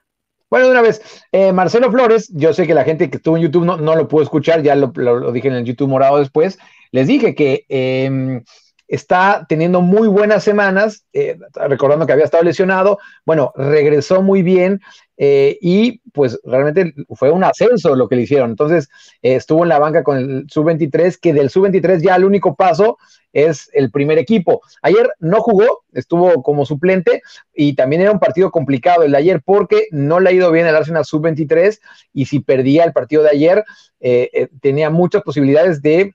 Bueno, 0.48 0.66
de 0.66 0.70
una 0.70 0.80
vez, 0.80 1.02
eh, 1.32 1.52
Marcelo 1.52 1.90
Flores, 1.90 2.30
yo 2.32 2.54
sé 2.54 2.64
que 2.64 2.72
la 2.72 2.84
gente 2.84 3.10
que 3.10 3.16
estuvo 3.16 3.36
en 3.36 3.42
YouTube 3.42 3.64
no, 3.64 3.76
no 3.78 3.96
lo 3.96 4.06
pudo 4.06 4.22
escuchar, 4.22 4.62
ya 4.62 4.76
lo, 4.76 4.92
dije 5.32 5.48
en 5.48 5.54
el 5.54 5.64
YouTube 5.64 5.88
morado 5.88 6.20
después, 6.20 6.56
les 6.92 7.08
dije 7.08 7.34
que 7.34 7.66
em, 7.68 8.44
está 8.86 9.44
teniendo 9.48 9.80
muy 9.80 10.06
buenas 10.06 10.44
semanas, 10.44 11.04
eh, 11.12 11.36
recordando 11.54 12.06
que 12.06 12.12
había 12.12 12.24
estado 12.24 12.44
lesionado, 12.44 12.98
bueno, 13.26 13.52
regresó 13.56 14.22
muy 14.22 14.42
bien, 14.42 14.80
eh, 15.20 15.58
y 15.60 16.00
pues 16.12 16.38
realmente 16.44 16.94
fue 17.10 17.32
un 17.32 17.42
ascenso 17.42 17.96
lo 17.96 18.08
que 18.08 18.14
le 18.14 18.22
hicieron. 18.22 18.50
Entonces 18.50 18.88
eh, 19.20 19.34
estuvo 19.34 19.64
en 19.64 19.68
la 19.68 19.80
banca 19.80 20.04
con 20.04 20.16
el 20.16 20.46
sub-23, 20.48 21.18
que 21.20 21.32
del 21.32 21.50
sub-23 21.50 22.00
ya 22.00 22.14
el 22.14 22.24
único 22.24 22.54
paso 22.54 22.98
es 23.32 23.68
el 23.72 23.90
primer 23.90 24.16
equipo. 24.16 24.62
Ayer 24.80 25.10
no 25.18 25.40
jugó, 25.40 25.82
estuvo 25.92 26.42
como 26.42 26.64
suplente 26.64 27.20
y 27.52 27.74
también 27.74 28.02
era 28.02 28.12
un 28.12 28.20
partido 28.20 28.50
complicado 28.52 29.02
el 29.02 29.10
de 29.10 29.18
ayer 29.18 29.42
porque 29.44 29.88
no 29.90 30.20
le 30.20 30.30
ha 30.30 30.32
ido 30.32 30.52
bien 30.52 30.66
el 30.66 30.76
Arsenal 30.76 31.04
sub-23 31.04 31.80
y 32.14 32.26
si 32.26 32.38
perdía 32.38 32.84
el 32.84 32.92
partido 32.92 33.24
de 33.24 33.30
ayer 33.30 33.64
eh, 34.00 34.48
tenía 34.62 34.88
muchas 34.88 35.22
posibilidades 35.22 35.82
de 35.82 36.14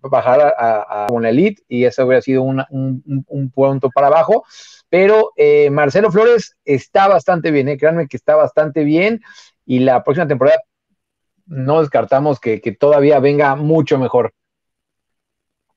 bajar 0.00 0.52
a, 0.58 1.04
a, 1.04 1.06
una 1.12 1.30
elite 1.30 1.62
y 1.68 1.84
eso 1.84 2.04
hubiera 2.04 2.20
sido 2.20 2.42
un, 2.42 2.62
un 2.68 3.50
punto 3.50 3.88
para 3.94 4.08
abajo 4.08 4.44
pero 4.92 5.32
eh, 5.36 5.70
Marcelo 5.70 6.12
Flores 6.12 6.54
está 6.66 7.08
bastante 7.08 7.50
bien, 7.50 7.66
eh, 7.66 7.78
créanme 7.78 8.08
que 8.08 8.18
está 8.18 8.36
bastante 8.36 8.84
bien 8.84 9.22
y 9.64 9.78
la 9.78 10.04
próxima 10.04 10.28
temporada 10.28 10.58
no 11.46 11.80
descartamos 11.80 12.38
que, 12.38 12.60
que 12.60 12.72
todavía 12.72 13.18
venga 13.18 13.56
mucho 13.56 13.98
mejor. 13.98 14.34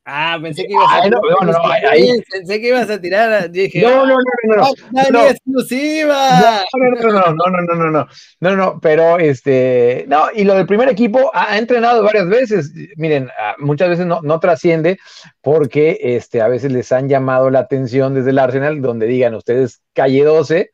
Ah, 0.08 0.38
pensé 0.40 0.68
que 0.68 0.74
ibas 0.74 0.86
a, 0.88 1.10
no, 1.10 1.20
no, 1.42 1.52
no, 1.52 1.68
ahí. 1.90 2.22
Pensé 2.32 2.62
que 2.62 2.68
ibas 2.68 2.88
a 2.92 3.02
tirar. 3.02 3.50
Dije, 3.50 3.82
no, 3.82 4.06
no, 4.06 4.16
no, 4.16 4.56
no, 4.56 4.72
no. 4.92 5.10
no, 5.10 5.28
exclusiva! 5.28 6.62
No, 6.74 6.80
no, 6.80 7.02
no, 7.02 7.12
no, 7.12 7.34
no, 7.34 7.62
no, 7.62 7.76
no, 7.76 7.92
no, 7.92 8.08
no, 8.40 8.56
no, 8.56 8.80
pero 8.80 9.18
este, 9.18 10.06
no, 10.08 10.26
y 10.36 10.44
lo 10.44 10.54
del 10.54 10.68
primer 10.68 10.90
equipo 10.90 11.32
ha, 11.34 11.58
entrenado 11.58 12.04
varias 12.04 12.30
veces. 12.30 12.72
Miren, 12.98 13.30
ah, 13.40 13.56
muchas 13.58 13.90
veces 13.90 14.06
no, 14.06 14.22
no 14.22 14.40
trasciende 14.40 15.00
porque 15.42 15.98
este, 16.00 16.40
a 16.40 16.50
veces 16.50 16.72
les 16.72 16.92
han 16.92 17.10
llamado 17.10 17.50
la 17.50 17.60
atención 17.60 18.14
desde 18.14 18.30
el 18.30 18.38
Arsenal, 18.38 18.84
donde 18.84 19.08
digan 19.08 19.34
ustedes 19.34 19.82
calle 19.94 20.24
12. 20.24 20.70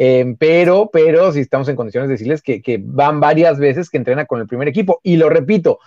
Eh, 0.00 0.36
pero, 0.38 0.90
pero 0.92 1.32
si 1.32 1.40
estamos 1.40 1.68
en 1.68 1.74
condiciones 1.74 2.08
de 2.08 2.14
decirles 2.14 2.42
que, 2.42 2.62
que, 2.62 2.78
van 2.80 3.18
varias 3.18 3.58
veces 3.58 3.90
que 3.90 3.96
entrena 3.96 4.26
con 4.26 4.40
el 4.40 4.46
primer 4.46 4.68
equipo. 4.68 5.00
Y 5.02 5.16
lo 5.16 5.28
repito, 5.28 5.80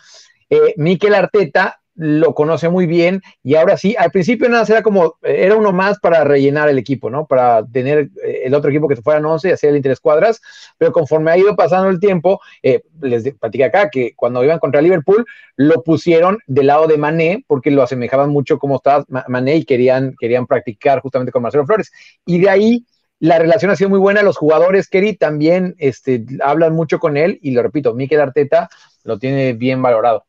eh, 0.49 0.73
Mikel 0.75 1.15
Arteta 1.15 1.80
lo 1.95 2.33
conoce 2.33 2.69
muy 2.69 2.85
bien 2.85 3.21
y 3.43 3.55
ahora 3.55 3.77
sí, 3.77 3.95
al 3.97 4.11
principio 4.11 4.47
nada, 4.49 4.65
era 4.67 4.81
como, 4.81 5.17
eh, 5.23 5.45
era 5.45 5.55
uno 5.55 5.71
más 5.71 5.99
para 5.99 6.23
rellenar 6.23 6.69
el 6.69 6.77
equipo, 6.77 7.09
¿no? 7.09 7.25
Para 7.25 7.65
tener 7.65 8.09
eh, 8.23 8.43
el 8.45 8.53
otro 8.53 8.69
equipo 8.69 8.87
que 8.87 8.95
fueran 8.95 9.25
11 9.25 9.49
y 9.49 9.51
hacer 9.51 9.71
el 9.71 9.75
interescuadras, 9.77 10.41
pero 10.77 10.91
conforme 10.91 11.31
ha 11.31 11.37
ido 11.37 11.55
pasando 11.55 11.89
el 11.89 11.99
tiempo, 11.99 12.39
eh, 12.63 12.81
les 13.01 13.33
platicé 13.33 13.63
acá 13.65 13.89
que 13.89 14.13
cuando 14.15 14.43
iban 14.43 14.59
contra 14.59 14.81
Liverpool, 14.81 15.25
lo 15.57 15.83
pusieron 15.83 16.39
del 16.47 16.67
lado 16.67 16.87
de 16.87 16.97
Mané, 16.97 17.43
porque 17.47 17.71
lo 17.71 17.83
asemejaban 17.83 18.29
mucho 18.29 18.57
como 18.57 18.77
estaba 18.77 19.05
Mané 19.27 19.57
y 19.57 19.65
querían, 19.65 20.15
querían 20.19 20.47
practicar 20.47 21.01
justamente 21.01 21.31
con 21.31 21.41
Marcelo 21.41 21.65
Flores. 21.65 21.91
Y 22.25 22.39
de 22.39 22.49
ahí 22.49 22.85
la 23.19 23.37
relación 23.37 23.69
ha 23.69 23.75
sido 23.75 23.91
muy 23.91 23.99
buena, 23.99 24.23
los 24.23 24.37
jugadores, 24.37 24.87
Kerry, 24.87 25.15
también 25.15 25.75
este, 25.77 26.25
hablan 26.43 26.73
mucho 26.73 26.99
con 26.99 27.17
él 27.17 27.37
y 27.43 27.51
lo 27.51 27.61
repito, 27.61 27.93
Mikel 27.93 28.19
Arteta 28.19 28.69
lo 29.03 29.19
tiene 29.19 29.53
bien 29.53 29.81
valorado. 29.81 30.25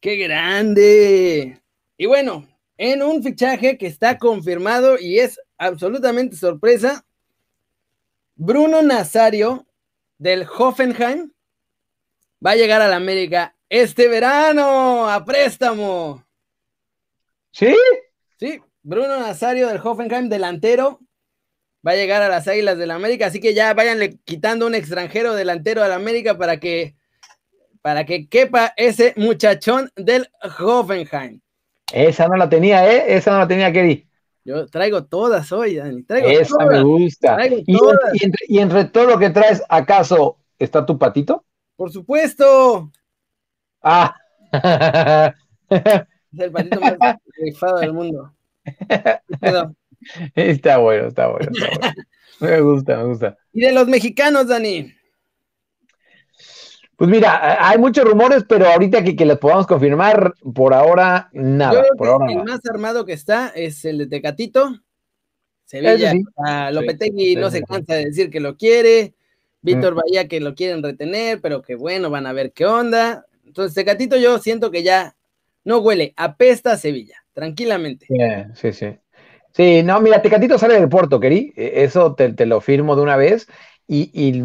¡Qué 0.00 0.16
grande! 0.16 1.60
Y 1.96 2.06
bueno, 2.06 2.46
en 2.76 3.02
un 3.02 3.22
fichaje 3.22 3.76
que 3.76 3.88
está 3.88 4.16
confirmado 4.16 4.96
y 4.98 5.18
es 5.18 5.40
absolutamente 5.56 6.36
sorpresa, 6.36 7.04
Bruno 8.36 8.82
Nazario 8.82 9.66
del 10.16 10.46
Hoffenheim 10.46 11.32
va 12.44 12.52
a 12.52 12.56
llegar 12.56 12.80
a 12.80 12.88
la 12.88 12.96
América 12.96 13.56
este 13.68 14.06
verano 14.06 15.10
a 15.10 15.24
préstamo. 15.24 16.24
¿Sí? 17.50 17.74
Sí, 18.38 18.62
Bruno 18.82 19.18
Nazario 19.18 19.66
del 19.66 19.80
Hoffenheim, 19.82 20.28
delantero, 20.28 21.00
va 21.84 21.92
a 21.92 21.96
llegar 21.96 22.22
a 22.22 22.28
las 22.28 22.46
Águilas 22.46 22.78
del 22.78 22.88
la 22.88 22.94
América, 22.94 23.26
así 23.26 23.40
que 23.40 23.54
ya 23.54 23.74
váyanle 23.74 24.18
quitando 24.24 24.66
un 24.66 24.76
extranjero 24.76 25.34
delantero 25.34 25.82
a 25.82 25.88
la 25.88 25.96
América 25.96 26.38
para 26.38 26.60
que 26.60 26.97
para 27.82 28.04
que 28.04 28.28
quepa 28.28 28.72
ese 28.76 29.14
muchachón 29.16 29.90
del 29.96 30.28
Hoffenheim. 30.58 31.40
Esa 31.92 32.28
no 32.28 32.36
la 32.36 32.48
tenía, 32.48 32.90
¿eh? 32.90 33.16
Esa 33.16 33.32
no 33.32 33.38
la 33.38 33.48
tenía, 33.48 33.72
Kerry. 33.72 34.06
Yo 34.44 34.66
traigo 34.66 35.04
todas 35.04 35.52
hoy, 35.52 35.76
Dani. 35.76 36.04
Esa 36.08 36.64
me 36.64 36.82
gusta. 36.82 37.38
¿Y, 38.48 38.58
entre, 38.58 38.84
todo 38.86 39.04
lo 39.04 39.18
que 39.18 39.30
traes, 39.30 39.62
¿acaso 39.68 40.38
está 40.58 40.86
tu 40.86 40.98
patito? 40.98 41.44
Por 41.76 41.92
supuesto. 41.92 42.90
Ah. 43.82 44.14
es 45.70 46.40
el 46.40 46.50
patito 46.50 46.80
más 46.80 47.16
rifado 47.36 47.78
del 47.78 47.92
mundo. 47.92 48.32
Está 50.34 50.78
bueno, 50.78 51.08
está 51.08 51.28
bueno, 51.28 51.48
está 51.50 51.68
bueno. 51.70 51.92
Me 52.40 52.60
gusta, 52.60 52.96
me 52.98 53.04
gusta. 53.04 53.36
Y 53.52 53.62
de 53.62 53.72
los 53.72 53.88
mexicanos, 53.88 54.46
Dani. 54.46 54.94
Pues 56.98 57.08
mira, 57.08 57.64
hay 57.64 57.78
muchos 57.78 58.04
rumores, 58.04 58.44
pero 58.48 58.66
ahorita 58.66 59.04
que, 59.04 59.14
que 59.14 59.24
les 59.24 59.38
podamos 59.38 59.68
confirmar, 59.68 60.34
por 60.52 60.74
ahora 60.74 61.30
nada. 61.32 61.84
el 62.28 62.42
más 62.42 62.58
armado 62.68 63.04
que 63.04 63.12
está 63.12 63.52
es 63.54 63.84
el 63.84 63.98
de 63.98 64.08
Tecatito. 64.08 64.80
Sevilla, 65.64 66.12
Lopetegui 66.72 67.36
no 67.36 67.52
se 67.52 67.62
cansa 67.62 67.94
de 67.94 68.06
decir 68.06 68.30
que 68.30 68.40
lo 68.40 68.56
quiere. 68.56 69.14
Víctor 69.62 69.94
mm. 69.94 69.96
Bahía 69.96 70.26
que 70.26 70.40
lo 70.40 70.56
quieren 70.56 70.82
retener, 70.82 71.40
pero 71.40 71.62
que 71.62 71.76
bueno, 71.76 72.10
van 72.10 72.26
a 72.26 72.32
ver 72.32 72.50
qué 72.52 72.66
onda. 72.66 73.26
Entonces, 73.46 73.76
Tecatito 73.76 74.16
yo 74.16 74.40
siento 74.40 74.72
que 74.72 74.82
ya 74.82 75.14
no 75.62 75.78
huele, 75.78 76.14
apesta 76.16 76.72
a 76.72 76.78
Sevilla, 76.78 77.22
tranquilamente. 77.32 78.08
sí, 78.54 78.72
sí. 78.72 78.98
Sí, 79.52 79.84
no, 79.84 80.00
mira, 80.00 80.20
Tecatito 80.20 80.58
sale 80.58 80.74
del 80.74 80.88
Porto, 80.88 81.20
querí. 81.20 81.52
E, 81.56 81.84
eso 81.84 82.16
te, 82.16 82.32
te, 82.32 82.44
lo 82.44 82.60
firmo 82.60 82.96
de 82.96 83.02
una 83.02 83.16
vez. 83.16 83.46
Y, 83.88 84.10
y 84.12 84.44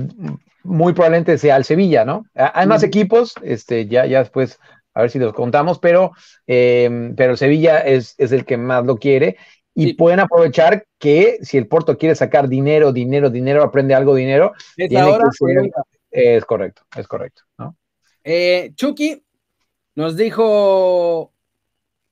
muy 0.64 0.94
probablemente 0.94 1.38
sea 1.38 1.58
el 1.58 1.66
Sevilla, 1.66 2.06
¿no? 2.06 2.26
Hay 2.34 2.66
más 2.66 2.82
equipos, 2.82 3.36
este, 3.44 3.86
ya, 3.88 4.06
ya 4.06 4.20
después 4.20 4.60
a 4.94 5.02
ver 5.02 5.10
si 5.10 5.20
los 5.20 5.34
contamos, 5.34 5.80
pero, 5.80 6.12
em, 6.48 7.16
pero 7.16 7.32
el 7.32 7.38
Sevilla 7.38 7.80
es, 7.80 8.16
es, 8.18 8.32
el 8.32 8.46
que 8.46 8.58
más 8.58 8.86
lo 8.86 8.98
quiere 8.98 9.38
y 9.74 9.94
pueden 9.94 10.20
aprovechar 10.20 10.86
que 11.00 11.40
si 11.42 11.58
el 11.58 11.68
Porto 11.68 11.98
quiere 11.98 12.16
sacar 12.16 12.48
dinero, 12.48 12.94
dinero, 12.94 13.30
dinero, 13.30 13.64
aprende 13.64 13.96
algo 13.96 14.16
dinero. 14.16 14.54
Es 14.78 14.92
es 16.12 16.46
correcto, 16.46 16.84
es 16.96 17.08
correcto, 17.08 17.42
¿no? 17.58 17.76
Eh, 18.24 18.72
Chucky 18.76 19.24
nos 19.96 20.16
dijo 20.16 21.34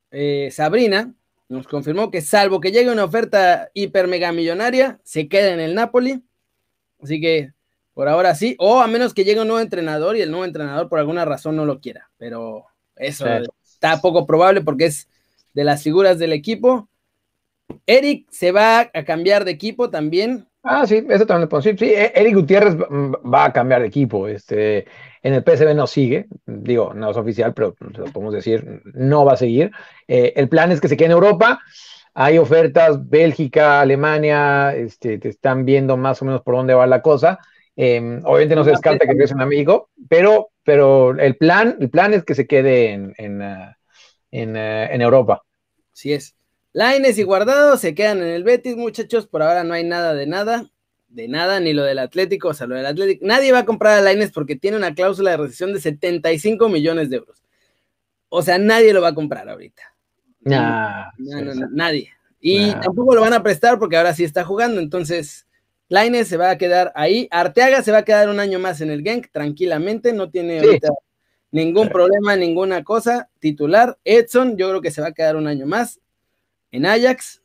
eh, 0.10 0.50
Sabrina, 0.52 1.14
nos 1.50 1.68
confirmó 1.68 2.10
que 2.10 2.22
salvo 2.22 2.60
que 2.60 2.72
llegue 2.72 2.92
una 2.92 3.04
oferta 3.04 3.70
hiper 3.74 4.08
mega 4.08 4.32
millonaria, 4.32 5.00
se 5.04 5.28
queda 5.28 5.54
en 5.54 5.60
el 5.60 5.76
Napoli. 5.76 6.24
Así 7.02 7.20
que 7.20 7.52
Por 7.94 8.08
ahora 8.08 8.36
sí, 8.36 8.56
o 8.60 8.80
a 8.80 8.88
menos 8.88 9.14
que 9.14 9.24
llegue 9.24 9.42
un 9.42 9.48
nuevo 9.48 9.62
entrenador 9.62 10.16
y 10.16 10.22
el 10.22 10.32
nuevo 10.32 10.46
entrenador 10.46 10.88
por 10.88 11.00
alguna 11.00 11.26
razón 11.26 11.56
no 11.56 11.66
lo 11.66 11.80
quiera, 11.80 12.10
pero 12.18 12.66
eso 12.96 13.26
está 13.64 14.00
poco 14.00 14.26
probable 14.26 14.62
porque 14.62 14.86
es 14.86 15.10
de 15.54 15.64
las 15.64 15.84
figuras 15.84 16.20
del 16.20 16.34
equipo. 16.34 16.88
Eric 17.86 18.28
se 18.32 18.52
va 18.52 18.90
a 18.94 19.04
cambiar 19.04 19.46
de 19.46 19.52
equipo 19.52 19.90
también. 19.90 20.48
Ah, 20.64 20.86
sí, 20.86 21.04
eso 21.10 21.26
también 21.26 21.42
lo 21.42 21.50
puedo 21.50 21.64
decir. 21.64 21.80
Sí, 21.80 21.94
e-, 21.94 22.12
Eric 22.16 22.36
Gutiérrez 22.36 22.76
va 22.76 23.46
a 23.46 23.54
cambiar 23.54 23.82
de 23.82 23.88
equipo. 23.88 24.28
Este, 24.28 24.86
en 25.24 25.34
el 25.34 25.44
PSV 25.44 25.74
no 25.74 25.88
sigue, 25.88 26.28
digo, 26.46 26.94
no 26.94 27.10
es 27.10 27.18
oficial, 27.18 27.54
pero 27.54 27.76
lo 27.80 28.06
podemos 28.06 28.34
decir, 28.34 28.82
no 28.94 29.26
va 29.26 29.34
a 29.34 29.38
seguir. 29.38 29.72
Eh, 30.08 30.34
el 30.36 30.50
plan 30.50 30.72
es 30.72 30.80
que 30.80 30.88
se 30.88 30.98
quede 30.98 31.08
en 31.08 31.14
Europa. 31.14 31.60
Hay 32.14 32.38
ofertas, 32.38 33.10
Bélgica, 33.10 33.80
Alemania, 33.82 34.76
este, 34.76 35.18
te 35.18 35.30
están 35.30 35.66
viendo 35.66 35.96
más 35.98 36.22
o 36.22 36.26
menos 36.26 36.42
por 36.42 36.56
dónde 36.56 36.74
va 36.74 36.86
la 36.88 37.02
cosa. 37.02 37.40
Em, 37.76 38.22
obviamente 38.26 38.56
no 38.56 38.64
se 38.64 38.72
descarta 38.72 39.08
que 39.08 39.24
es 39.24 39.32
un 39.32 39.42
amigo, 39.42 39.90
pero, 40.10 40.50
pero 40.64 41.18
el, 41.18 41.38
plan, 41.38 41.78
el 41.80 41.90
plan 41.90 42.14
es 42.14 42.24
que 42.24 42.36
se 42.36 42.46
quede 42.46 42.92
en, 42.92 43.14
en, 43.18 43.42
en, 44.32 44.56
uh, 44.56 44.94
en 44.94 45.02
Europa. 45.02 45.44
Así 45.94 46.14
es. 46.14 46.36
Laines 46.74 47.18
y 47.18 47.24
Guardado 47.24 47.78
se 47.78 47.96
quedan 47.96 48.20
en 48.20 48.30
el 48.30 48.44
Betis, 48.44 48.76
muchachos. 48.76 49.28
Por 49.28 49.42
ahora 49.42 49.64
no 49.64 49.74
hay 49.74 49.84
nada 49.84 50.14
de 50.14 50.28
nada, 50.28 50.70
de 51.08 51.28
nada, 51.28 51.60
ni 51.60 51.74
lo 51.74 51.84
del 51.84 52.00
Atlético, 52.00 52.50
o 52.50 52.54
sea, 52.54 52.68
lo 52.68 52.76
del 52.76 52.86
Atlético. 52.86 53.26
Nadie 53.26 53.52
va 53.52 53.60
a 53.60 53.66
comprar 53.66 53.98
a 53.98 54.02
Laines 54.02 54.32
porque 54.32 54.56
tiene 54.56 54.78
una 54.78 54.94
cláusula 54.94 55.32
de 55.32 55.38
recesión 55.38 55.74
de 55.74 55.82
75 55.82 56.70
millones 56.70 57.10
de 57.10 57.18
euros. 57.18 57.42
O 58.30 58.42
sea, 58.42 58.58
nadie 58.58 58.94
lo 58.94 59.02
va 59.02 59.10
a 59.10 59.16
comprar 59.16 59.50
ahorita. 59.50 59.84
Nah, 60.42 61.12
no, 61.18 61.42
no, 61.42 61.54
no, 61.54 61.68
nadie. 61.72 62.10
Y 62.40 62.68
nah. 62.68 62.82
tampoco 62.82 63.16
lo 63.16 63.22
van 63.22 63.34
a 63.34 63.44
prestar 63.44 63.78
porque 63.80 63.98
ahora 63.98 64.14
sí 64.14 64.24
está 64.24 64.44
jugando, 64.44 64.82
entonces 64.82 65.46
Laines 65.88 66.28
se 66.28 66.38
va 66.38 66.52
a 66.52 66.58
quedar 66.58 66.92
ahí. 66.96 67.28
Arteaga 67.32 67.84
se 67.84 67.92
va 67.92 68.00
a 68.00 68.06
quedar 68.06 68.30
un 68.30 68.40
año 68.40 68.60
más 68.60 68.82
en 68.82 68.90
el 68.90 69.04
Genk, 69.04 69.30
tranquilamente, 69.32 70.14
no 70.14 70.30
tiene 70.30 70.62
sí. 70.62 70.80
ningún 71.52 71.90
problema, 71.90 72.36
ninguna 72.36 72.84
cosa. 72.84 73.30
Titular, 73.40 73.98
Edson, 74.06 74.58
yo 74.58 74.70
creo 74.70 74.82
que 74.82 74.92
se 74.92 75.02
va 75.02 75.08
a 75.08 75.14
quedar 75.14 75.36
un 75.36 75.48
año 75.48 75.66
más 75.66 76.00
en 76.72 76.86
Ajax, 76.86 77.42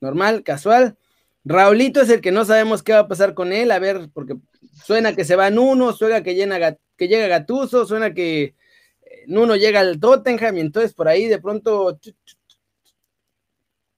normal, 0.00 0.42
casual. 0.42 0.96
Raulito 1.44 2.00
es 2.00 2.08
el 2.08 2.20
que 2.20 2.32
no 2.32 2.44
sabemos 2.44 2.82
qué 2.82 2.92
va 2.92 3.00
a 3.00 3.08
pasar 3.08 3.34
con 3.34 3.52
él, 3.52 3.70
a 3.70 3.78
ver, 3.78 4.08
porque 4.14 4.36
suena 4.72 5.14
que 5.14 5.24
se 5.24 5.36
va 5.36 5.48
en 5.48 5.58
uno, 5.58 5.92
suena 5.92 6.22
que, 6.22 6.34
llena, 6.34 6.76
que 6.96 7.08
llega 7.08 7.26
Gatuso, 7.26 7.84
suena 7.84 8.14
que 8.14 8.54
Nuno 9.26 9.56
llega 9.56 9.80
al 9.80 9.98
Tottenham 9.98 10.56
y 10.56 10.60
entonces 10.60 10.92
por 10.94 11.08
ahí 11.08 11.26
de 11.26 11.40
pronto 11.40 11.98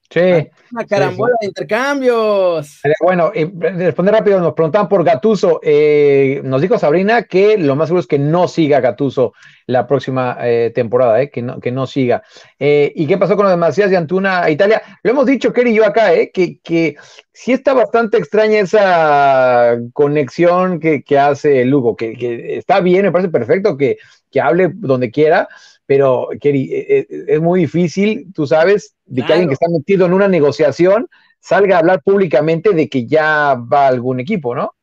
Sí. 0.09 0.49
Una 0.71 0.85
carambola 0.85 1.33
sí, 1.33 1.37
sí. 1.39 1.45
de 1.45 1.47
intercambios. 1.47 2.81
Bueno, 3.01 3.31
eh, 3.33 3.51
responder 3.55 4.13
rápido, 4.13 4.39
nos 4.39 4.53
preguntaban 4.53 4.87
por 4.87 5.03
Gatuso. 5.03 5.59
Eh, 5.63 6.41
nos 6.43 6.61
dijo 6.61 6.77
Sabrina 6.77 7.23
que 7.23 7.57
lo 7.57 7.75
más 7.75 7.87
seguro 7.87 8.01
es 8.01 8.07
que 8.07 8.19
no 8.19 8.47
siga 8.47 8.79
Gatuso 8.79 9.33
la 9.67 9.87
próxima 9.87 10.37
eh, 10.41 10.71
temporada, 10.73 11.21
eh, 11.21 11.29
que, 11.29 11.41
no, 11.41 11.59
que 11.59 11.71
no 11.71 11.87
siga. 11.87 12.23
Eh, 12.59 12.91
¿Y 12.95 13.07
qué 13.07 13.17
pasó 13.17 13.35
con 13.35 13.45
lo 13.45 13.51
de 13.51 13.57
Macías 13.57 13.89
de 13.89 13.97
Antuna 13.97 14.43
a 14.43 14.49
Italia? 14.49 14.81
Lo 15.03 15.11
hemos 15.11 15.25
dicho, 15.25 15.51
Kerry 15.51 15.71
y 15.71 15.75
yo 15.75 15.85
acá, 15.85 16.13
eh, 16.13 16.31
que, 16.31 16.59
que 16.59 16.95
sí 17.33 17.51
está 17.53 17.73
bastante 17.73 18.17
extraña 18.17 18.59
esa 18.59 19.77
conexión 19.93 20.79
que, 20.79 21.03
que 21.03 21.17
hace 21.17 21.65
Lugo, 21.65 21.95
que, 21.95 22.13
que, 22.13 22.57
está 22.57 22.79
bien, 22.79 23.03
me 23.03 23.11
parece 23.11 23.29
perfecto 23.29 23.75
que, 23.75 23.97
que 24.31 24.39
hable 24.41 24.71
donde 24.73 25.11
quiera, 25.11 25.47
pero 25.85 26.29
Kerry, 26.41 26.69
es, 26.71 27.05
es, 27.09 27.41
muy 27.41 27.61
difícil, 27.61 28.31
tú 28.33 28.47
sabes, 28.47 28.95
de 29.05 29.21
claro. 29.21 29.27
que 29.27 29.33
alguien 29.33 29.49
que 29.49 29.53
está 29.53 29.67
metido 29.69 30.05
en 30.05 30.13
una 30.13 30.27
negociación 30.27 31.07
salga 31.39 31.75
a 31.75 31.79
hablar 31.79 32.01
públicamente 32.01 32.71
de 32.71 32.89
que 32.89 33.05
ya 33.05 33.55
va 33.55 33.85
a 33.85 33.89
algún 33.89 34.19
equipo, 34.19 34.55
¿no? 34.55 34.73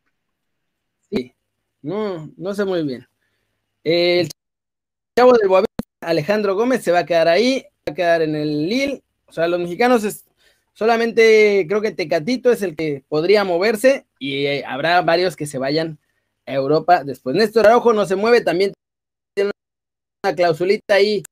Sí, 1.11 1.35
no, 1.83 2.31
no 2.37 2.55
sé 2.55 2.65
muy 2.65 2.85
bien. 2.85 3.07
El 3.83 4.29
chavo 5.19 5.33
del 5.33 5.49
Boavista, 5.49 5.73
Alejandro 6.03 6.55
Gómez, 6.55 6.83
se 6.83 6.93
va 6.93 7.01
a 7.01 7.07
quedar 7.07 7.27
ahí, 7.27 7.65
va 7.89 7.93
a 7.93 7.95
quedar 7.95 8.23
en 8.23 8.37
el 8.37 8.69
Lille. 8.69 9.03
O 9.27 9.33
sea, 9.33 9.49
los 9.49 9.59
mexicanos 9.59 10.05
es, 10.05 10.25
solamente 10.73 11.67
creo 11.69 11.81
que 11.81 11.91
Tecatito 11.91 12.53
es 12.53 12.63
el 12.63 12.77
que 12.77 13.03
podría 13.09 13.43
moverse 13.43 14.07
y 14.21 14.47
eh, 14.47 14.65
habrá 14.65 15.03
varios 15.03 15.35
que 15.35 15.47
se 15.47 15.59
vayan 15.59 15.99
a 16.47 16.53
Europa 16.53 17.03
después. 17.03 17.35
Néstor 17.35 17.67
Araujo 17.67 17.93
no 17.93 18.07
se 18.07 18.15
mueve, 18.15 18.41
también 18.41 18.73
una 20.25 20.35
clausulita 20.37 20.95
ahí, 20.95 21.23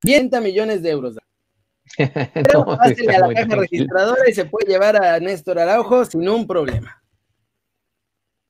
30 0.00 0.40
millones 0.40 0.82
de 0.82 0.90
euros. 0.90 1.16
Pero 1.96 2.64
no, 2.64 2.76
pásele 2.76 3.14
a 3.14 3.20
la 3.20 3.28
caja 3.28 3.46
tranquilo. 3.46 3.60
registradora 3.60 4.22
y 4.28 4.32
se 4.32 4.44
puede 4.44 4.72
llevar 4.72 4.96
a 4.96 5.20
Néstor 5.20 5.58
Araujo 5.58 6.04
sin 6.04 6.28
un 6.28 6.46
problema. 6.46 7.00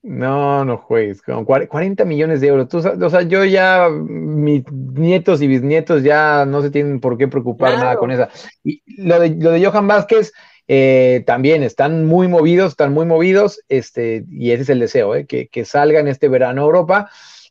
No, 0.02 0.64
no 0.64 0.78
juegues, 0.78 1.20
con 1.20 1.44
40 1.44 2.06
millones 2.06 2.40
de 2.40 2.46
euros. 2.46 2.68
Tú, 2.68 2.78
o 2.78 3.10
sea, 3.10 3.20
yo 3.22 3.44
ya, 3.44 3.90
mis 3.90 4.64
nietos 4.72 5.42
y 5.42 5.46
bisnietos 5.46 6.02
ya 6.02 6.46
no 6.46 6.62
se 6.62 6.70
tienen 6.70 7.00
por 7.00 7.18
qué 7.18 7.28
preocupar 7.28 7.72
claro. 7.72 7.84
nada 7.84 7.96
con 7.96 8.10
esa. 8.10 8.30
Y 8.64 8.82
lo 9.02 9.20
de, 9.20 9.36
lo 9.36 9.50
de 9.50 9.62
Johan 9.62 9.86
Vázquez, 9.86 10.32
eh, 10.66 11.22
también 11.26 11.62
están 11.62 12.06
muy 12.06 12.28
movidos, 12.28 12.70
están 12.70 12.94
muy 12.94 13.04
movidos, 13.04 13.60
este, 13.68 14.24
y 14.30 14.52
ese 14.52 14.62
es 14.62 14.68
el 14.70 14.80
deseo, 14.80 15.14
eh, 15.14 15.26
que, 15.26 15.48
que 15.48 15.66
salgan 15.66 16.08
este 16.08 16.28
verano 16.28 16.62
a 16.62 16.64
Europa 16.64 17.10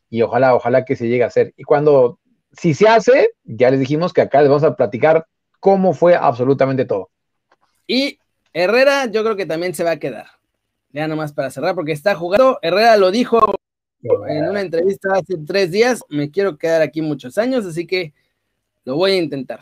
y 0.09 0.21
ojalá, 0.21 0.55
ojalá 0.55 0.85
que 0.85 0.95
se 0.95 1.07
llegue 1.07 1.23
a 1.23 1.27
hacer. 1.27 1.53
Y 1.57 1.63
cuando, 1.63 2.19
si 2.51 2.73
se 2.73 2.87
hace, 2.87 3.31
ya 3.43 3.69
les 3.69 3.79
dijimos 3.79 4.13
que 4.13 4.21
acá 4.21 4.41
les 4.41 4.49
vamos 4.49 4.63
a 4.63 4.75
platicar 4.75 5.25
cómo 5.59 5.93
fue 5.93 6.15
absolutamente 6.15 6.85
todo. 6.85 7.09
Y 7.85 8.19
Herrera, 8.53 9.05
yo 9.05 9.23
creo 9.23 9.35
que 9.35 9.45
también 9.45 9.73
se 9.73 9.83
va 9.83 9.91
a 9.91 9.99
quedar. 9.99 10.27
Ya 10.91 11.07
nomás 11.07 11.33
para 11.33 11.51
cerrar, 11.51 11.75
porque 11.75 11.91
está 11.91 12.15
jugando. 12.15 12.57
Herrera 12.61 12.97
lo 12.97 13.11
dijo 13.11 13.53
en 14.01 14.49
una 14.49 14.61
entrevista 14.61 15.09
hace 15.13 15.37
tres 15.45 15.71
días. 15.71 16.03
Me 16.09 16.31
quiero 16.31 16.57
quedar 16.57 16.81
aquí 16.81 17.01
muchos 17.01 17.37
años, 17.37 17.65
así 17.65 17.85
que 17.85 18.13
lo 18.85 18.95
voy 18.95 19.11
a 19.11 19.17
intentar. 19.17 19.59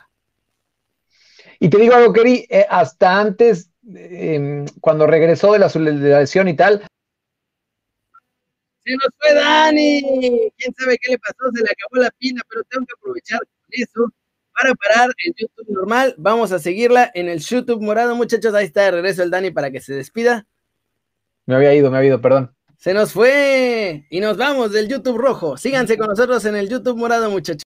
Y 1.60 1.70
te 1.70 1.78
digo 1.78 1.96
algo, 1.96 2.14
Keri, 2.14 2.46
eh, 2.50 2.66
hasta 2.70 3.20
antes, 3.20 3.72
eh, 3.94 4.64
cuando 4.80 5.08
regresó 5.08 5.54
de 5.54 5.60
la, 5.60 5.68
de 5.68 6.10
la 6.10 6.20
lesión 6.20 6.48
y 6.48 6.56
tal, 6.56 6.84
se 8.88 8.94
nos 8.96 9.10
fue 9.20 9.34
Dani. 9.34 10.02
Quién 10.58 10.74
sabe 10.78 10.98
qué 11.02 11.12
le 11.12 11.20
pasó, 11.20 11.52
se 11.54 11.62
le 11.62 11.70
acabó 11.70 12.02
la 12.02 12.12
pila, 12.18 12.42
pero 12.50 12.64
tengo 12.70 12.86
que 12.86 12.94
aprovechar 12.98 13.40
eso 13.70 14.12
para 14.54 14.74
parar 14.76 15.10
el 15.26 15.34
YouTube 15.38 15.68
normal. 15.70 16.16
Vamos 16.18 16.52
a 16.52 16.60
seguirla 16.60 17.12
en 17.14 17.28
el 17.28 17.40
YouTube 17.40 17.82
morado, 17.82 18.16
muchachos. 18.16 18.54
Ahí 18.54 18.66
está 18.66 18.84
de 18.84 18.92
regreso 18.92 19.24
el 19.24 19.32
Dani 19.32 19.52
para 19.52 19.72
que 19.72 19.82
se 19.82 19.94
despida. 19.94 20.48
Me 21.46 21.56
había 21.56 21.74
ido, 21.74 21.92
me 21.92 21.98
había 21.98 22.10
ido, 22.10 22.22
perdón. 22.22 22.54
Se 22.78 22.94
nos 22.94 23.12
fue 23.12 24.06
y 24.10 24.20
nos 24.20 24.38
vamos 24.38 24.72
del 24.72 24.88
YouTube 24.88 25.18
rojo. 25.18 25.58
Síganse 25.58 25.98
con 25.98 26.08
nosotros 26.08 26.46
en 26.46 26.56
el 26.56 26.70
YouTube 26.70 26.98
morado, 26.98 27.30
muchachos. 27.30 27.56